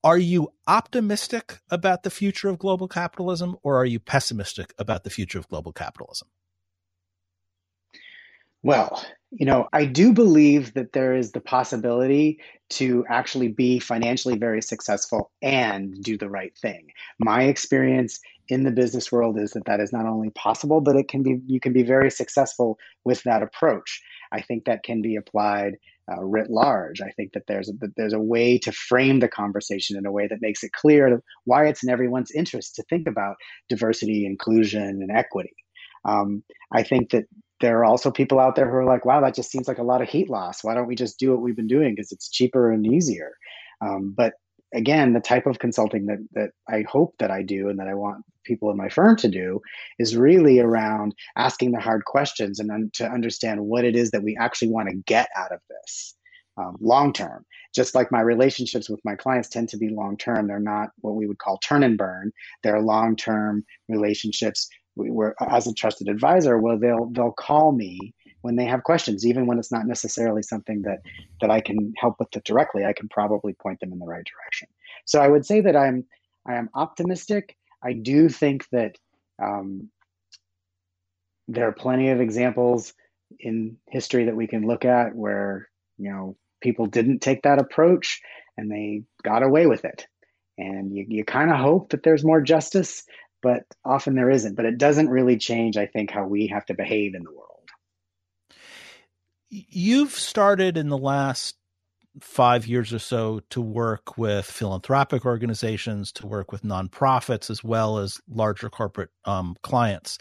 [0.03, 5.09] Are you optimistic about the future of global capitalism or are you pessimistic about the
[5.09, 6.27] future of global capitalism?
[8.67, 9.01] Well,
[9.31, 12.41] you know, I do believe that there is the possibility
[12.71, 16.87] to actually be financially very successful and do the right thing.
[17.17, 21.07] My experience in the business world is that that is not only possible, but it
[21.07, 24.01] can be you can be very successful with that approach.
[24.33, 25.77] I think that can be applied
[26.11, 26.99] uh, writ large.
[26.99, 30.11] I think that there's a, that there's a way to frame the conversation in a
[30.11, 33.37] way that makes it clear why it's in everyone's interest to think about
[33.69, 35.55] diversity, inclusion, and equity.
[36.03, 36.43] Um,
[36.73, 37.27] I think that
[37.59, 39.83] there are also people out there who are like, wow, that just seems like a
[39.83, 40.63] lot of heat loss.
[40.63, 43.33] Why don't we just do what we've been doing because it's cheaper and easier?
[43.81, 44.33] Um, but
[44.73, 47.93] again, the type of consulting that that I hope that I do and that I
[47.93, 49.61] want people in my firm to do
[49.99, 54.23] is really around asking the hard questions and un- to understand what it is that
[54.23, 56.15] we actually want to get out of this
[56.57, 57.45] um, long term.
[57.75, 61.15] Just like my relationships with my clients tend to be long term, they're not what
[61.15, 62.31] we would call turn and burn.
[62.63, 64.67] They're long term relationships
[64.97, 69.25] we were as a trusted advisor well they'll they'll call me when they have questions
[69.25, 70.99] even when it's not necessarily something that
[71.41, 72.85] that i can help with it directly.
[72.85, 74.67] I can probably point them in the right direction.
[75.05, 76.05] So i would say that i'm
[76.45, 77.55] i am optimistic.
[77.83, 78.97] I do think that
[79.41, 79.89] um,
[81.47, 82.93] there are plenty of examples
[83.39, 88.21] in history that we can look at where you know people didn't take that approach
[88.57, 90.07] and they got away with it.
[90.57, 93.03] And you, you kind of hope that there's more justice
[93.47, 94.55] but often there isn't.
[94.55, 97.69] But it doesn't really change, I think, how we have to behave in the world.
[99.49, 101.55] You've started in the last
[102.19, 107.99] five years or so to work with philanthropic organizations, to work with nonprofits, as well
[107.99, 110.17] as larger corporate um, clients.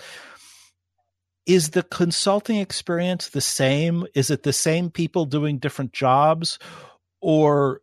[1.47, 4.07] Is the consulting experience the same?
[4.15, 6.61] Is it the same people doing different jobs?
[7.21, 7.81] Or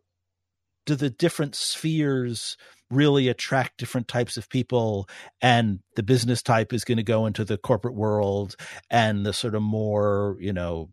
[0.86, 2.56] do the different spheres
[2.90, 5.08] really attract different types of people
[5.40, 8.56] and the business type is going to go into the corporate world
[8.90, 10.90] and the sort of more you know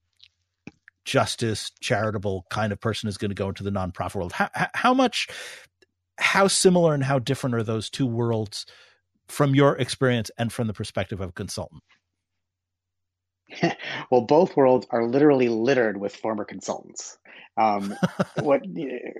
[1.05, 4.33] justice charitable kind of person is going to go into the nonprofit world.
[4.33, 5.27] How, how much
[6.17, 8.65] how similar and how different are those two worlds
[9.27, 11.83] from your experience and from the perspective of a consultant?
[14.09, 17.17] Well both worlds are literally littered with former consultants.
[17.57, 17.95] Um,
[18.39, 18.61] what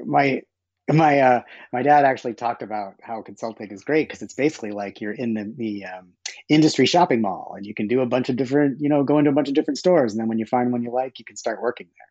[0.05, 0.41] my
[0.89, 4.99] my uh, my dad actually talked about how consulting is great because it's basically like
[4.99, 6.09] you're in the the um,
[6.49, 9.31] industry shopping mall and you can do a bunch of different you know go into
[9.31, 11.37] a bunch of different stores and then when you find one you like you can
[11.37, 12.07] start working there.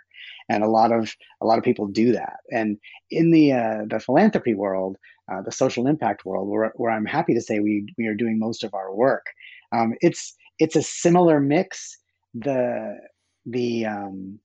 [0.57, 2.39] And a lot of a lot of people do that.
[2.51, 2.79] And
[3.11, 4.97] in the uh, the philanthropy world
[5.31, 8.39] uh, the social impact world where, where I'm happy to say we we are doing
[8.39, 9.27] most of our work
[9.73, 11.99] um, it's it's a similar mix.
[12.35, 12.99] The
[13.47, 14.39] the um,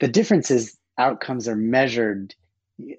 [0.00, 2.34] the difference is outcomes are measured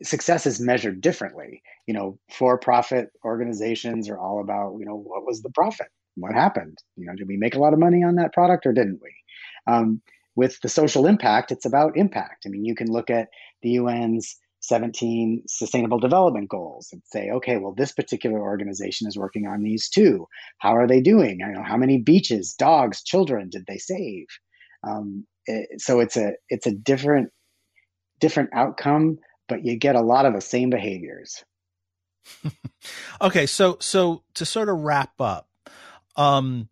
[0.03, 1.61] success is measured differently.
[1.87, 5.87] You know, for-profit organizations are all about, you know, what was the profit?
[6.15, 6.77] What happened?
[6.97, 9.13] You know, did we make a lot of money on that product or didn't we?
[9.71, 10.01] Um,
[10.35, 12.45] with the social impact, it's about impact.
[12.45, 13.29] I mean, you can look at
[13.61, 19.47] the UN's 17 sustainable development goals and say, okay, well, this particular organization is working
[19.47, 20.27] on these too.
[20.59, 21.39] How are they doing?
[21.43, 24.25] I know how many beaches, dogs, children did they save?
[24.85, 27.31] Um, it, so it's a it's a different
[28.19, 29.17] different outcome
[29.49, 31.43] but you get a lot of the same behaviors.
[33.21, 35.47] okay, so so to sort of wrap up,
[36.15, 36.69] um,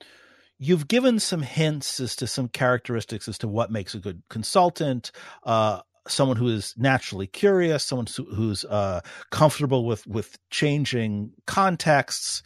[0.59, 5.11] you've given some hints as to some characteristics as to what makes a good consultant.
[5.43, 9.01] Uh, someone who is naturally curious, someone who's uh,
[9.31, 12.43] comfortable with with changing contexts.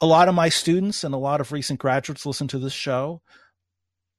[0.00, 3.22] A lot of my students and a lot of recent graduates listen to this show.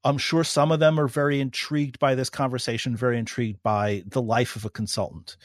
[0.04, 4.22] I'm sure some of them are very intrigued by this conversation, very intrigued by the
[4.22, 5.38] life of a consultant.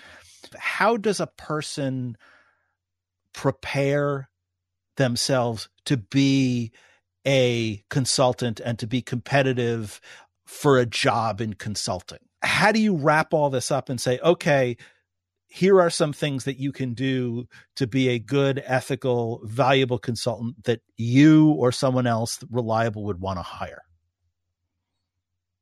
[0.57, 2.17] How does a person
[3.33, 4.29] prepare
[4.97, 6.73] themselves to be
[7.27, 10.01] a consultant and to be competitive
[10.47, 12.19] for a job in consulting?
[12.43, 14.77] How do you wrap all this up and say, okay,
[15.49, 17.47] here are some things that you can do
[17.77, 23.39] to be a good, ethical, valuable consultant that you or someone else reliable would want
[23.39, 23.83] to hire?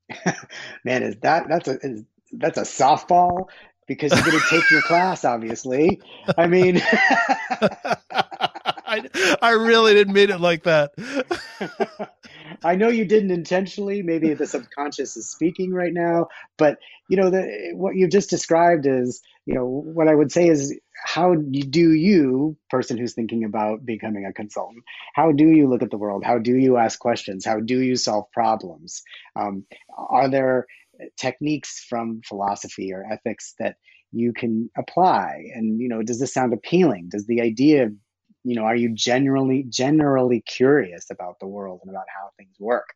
[0.85, 3.49] Man, is that that's a is, that's a softball
[3.87, 6.01] because you're going to take your class, obviously.
[6.37, 6.83] I mean,
[8.87, 10.93] I, I really didn't mean it like that.
[12.65, 14.03] I know you didn't intentionally.
[14.03, 16.79] Maybe the subconscious is speaking right now, but
[17.09, 20.79] you know the, what you've just described is, you know, what I would say is,
[21.05, 24.83] how do you, person who's thinking about becoming a consultant,
[25.15, 26.25] how do you look at the world?
[26.25, 27.45] How do you ask questions?
[27.45, 29.03] How do you solve problems?
[29.37, 29.65] Um,
[29.97, 30.67] are there
[31.17, 33.77] techniques from philosophy or ethics that
[34.13, 35.51] you can apply?
[35.55, 37.09] And you know, does this sound appealing?
[37.11, 37.93] Does the idea of
[38.47, 42.89] you know are you generally generally curious about the world and about how things work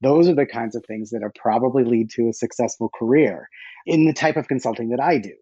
[0.00, 3.48] those are the kinds of things that are probably lead to a successful career
[3.86, 5.34] in the type of consulting that i do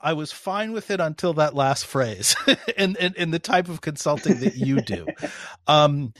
[0.00, 2.36] I was fine with it until that last phrase
[2.76, 5.06] in, in, in the type of consulting that you do.
[5.66, 6.12] Um,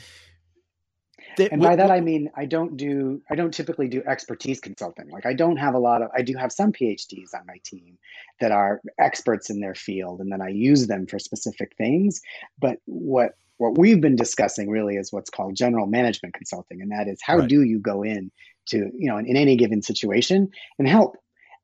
[1.39, 5.11] and by that I mean I don't do I don't typically do expertise consulting.
[5.11, 7.99] Like I don't have a lot of I do have some PhDs on my team
[8.41, 12.20] that are experts in their field and then I use them for specific things.
[12.59, 17.09] But what what we've been discussing really is what's called general management consulting and that
[17.09, 17.49] is how right.
[17.49, 18.30] do you go in
[18.66, 21.16] to you know in, in any given situation and help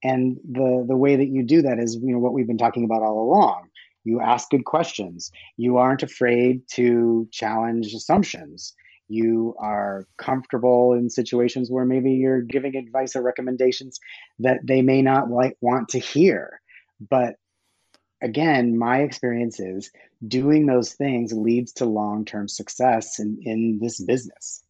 [0.02, 2.84] and the the way that you do that is you know what we've been talking
[2.84, 3.68] about all along
[4.04, 8.74] you ask good questions you aren't afraid to challenge assumptions
[9.10, 13.98] you are comfortable in situations where maybe you're giving advice or recommendations
[14.38, 16.60] that they may not like want to hear
[17.10, 17.34] but
[18.22, 19.90] again my experience is
[20.26, 24.62] doing those things leads to long-term success in, in this business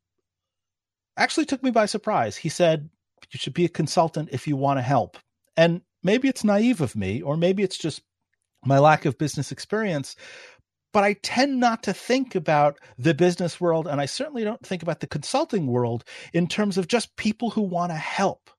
[1.16, 2.36] actually took me by surprise.
[2.36, 2.90] He said,
[3.30, 5.18] You should be a consultant if you want to help.
[5.56, 8.02] And maybe it's naive of me, or maybe it's just
[8.64, 10.16] my lack of business experience,
[10.92, 14.82] but I tend not to think about the business world, and I certainly don't think
[14.82, 18.50] about the consulting world in terms of just people who want to help.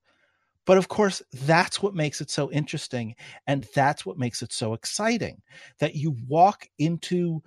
[0.66, 3.16] But of course, that's what makes it so interesting.
[3.48, 5.42] And that's what makes it so exciting
[5.80, 7.44] that you walk into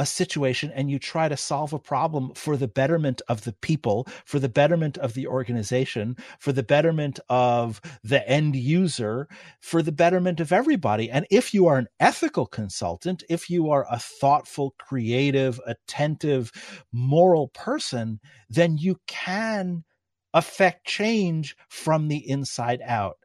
[0.00, 4.08] a situation and you try to solve a problem for the betterment of the people,
[4.24, 9.28] for the betterment of the organization, for the betterment of the end user,
[9.60, 11.10] for the betterment of everybody.
[11.10, 16.50] And if you are an ethical consultant, if you are a thoughtful, creative, attentive,
[16.90, 19.84] moral person, then you can
[20.32, 23.18] affect change from the inside out.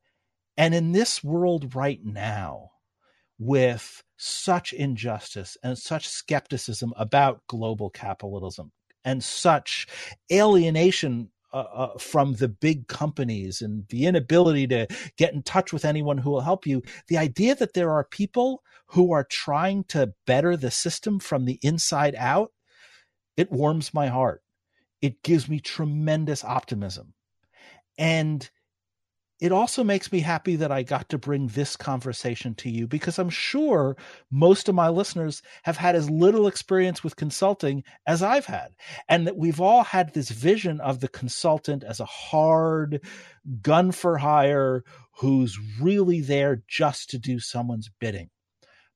[0.58, 2.72] And in this world right now,
[3.38, 8.72] with such injustice and such skepticism about global capitalism
[9.04, 9.88] and such
[10.32, 14.88] alienation uh, uh, from the big companies and the inability to
[15.18, 16.82] get in touch with anyone who will help you.
[17.08, 21.58] The idea that there are people who are trying to better the system from the
[21.62, 22.52] inside out,
[23.38, 24.42] it warms my heart.
[25.02, 27.14] It gives me tremendous optimism.
[27.98, 28.50] And
[29.42, 33.20] it also makes me happy that I got to bring this conversation to you because
[33.20, 33.98] I'm sure
[34.32, 38.70] most of my listeners have had as little experience with consulting as I've had.
[39.10, 43.02] And that we've all had this vision of the consultant as a hard
[43.62, 44.84] gun for hire
[45.18, 48.30] who's really there just to do someone's bidding.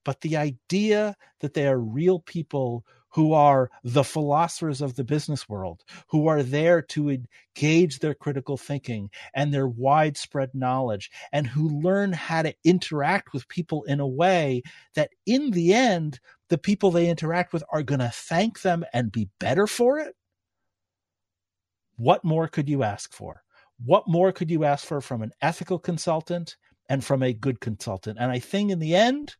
[0.05, 5.49] But the idea that they are real people who are the philosophers of the business
[5.49, 11.69] world, who are there to engage their critical thinking and their widespread knowledge, and who
[11.81, 14.61] learn how to interact with people in a way
[14.95, 16.19] that, in the end,
[16.49, 20.15] the people they interact with are going to thank them and be better for it.
[21.97, 23.43] What more could you ask for?
[23.83, 26.57] What more could you ask for from an ethical consultant
[26.89, 28.17] and from a good consultant?
[28.19, 29.35] And I think in the end,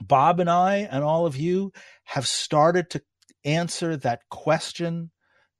[0.00, 1.72] Bob and I and all of you
[2.04, 3.02] have started to
[3.44, 5.10] answer that question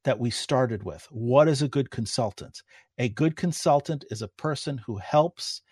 [0.05, 1.07] that we started with.
[1.11, 2.63] What is a good consultant?
[2.99, 5.63] A good consultant is a person who helps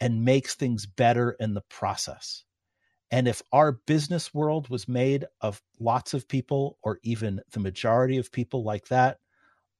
[0.00, 2.44] and makes things better in the process.
[3.10, 8.18] And if our business world was made of lots of people, or even the majority
[8.18, 9.18] of people like that,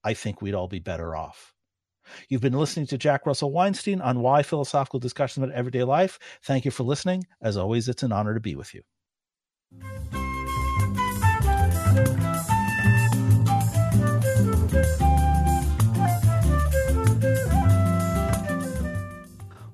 [0.02, 1.54] I think we'd all be better off.
[2.28, 6.18] You've been listening to Jack Russell Weinstein on Why Philosophical Discussions About Everyday Life.
[6.42, 7.26] Thank you for listening.
[7.40, 8.82] As always, it's an honor to be with you.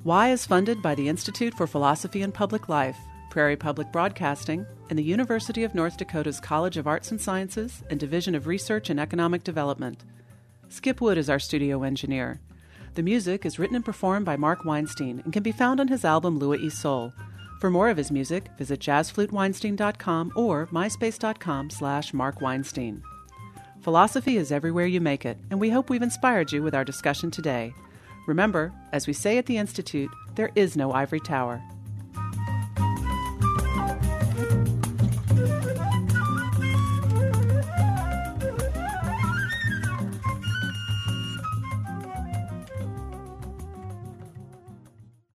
[0.04, 2.98] Why is funded by the Institute for Philosophy and Public Life,
[3.30, 7.98] Prairie Public Broadcasting, and the University of North Dakota's College of Arts and Sciences and
[7.98, 10.04] Division of Research and Economic Development.
[10.74, 12.40] Skip Wood is our studio engineer.
[12.94, 16.04] The music is written and performed by Mark Weinstein and can be found on his
[16.04, 17.12] album Lua e Sol.
[17.60, 23.02] For more of his music, visit jazzfluteweinstein.com or myspace.com slash markweinstein.
[23.82, 27.30] Philosophy is everywhere you make it, and we hope we've inspired you with our discussion
[27.30, 27.72] today.
[28.26, 31.62] Remember, as we say at the Institute, there is no ivory tower.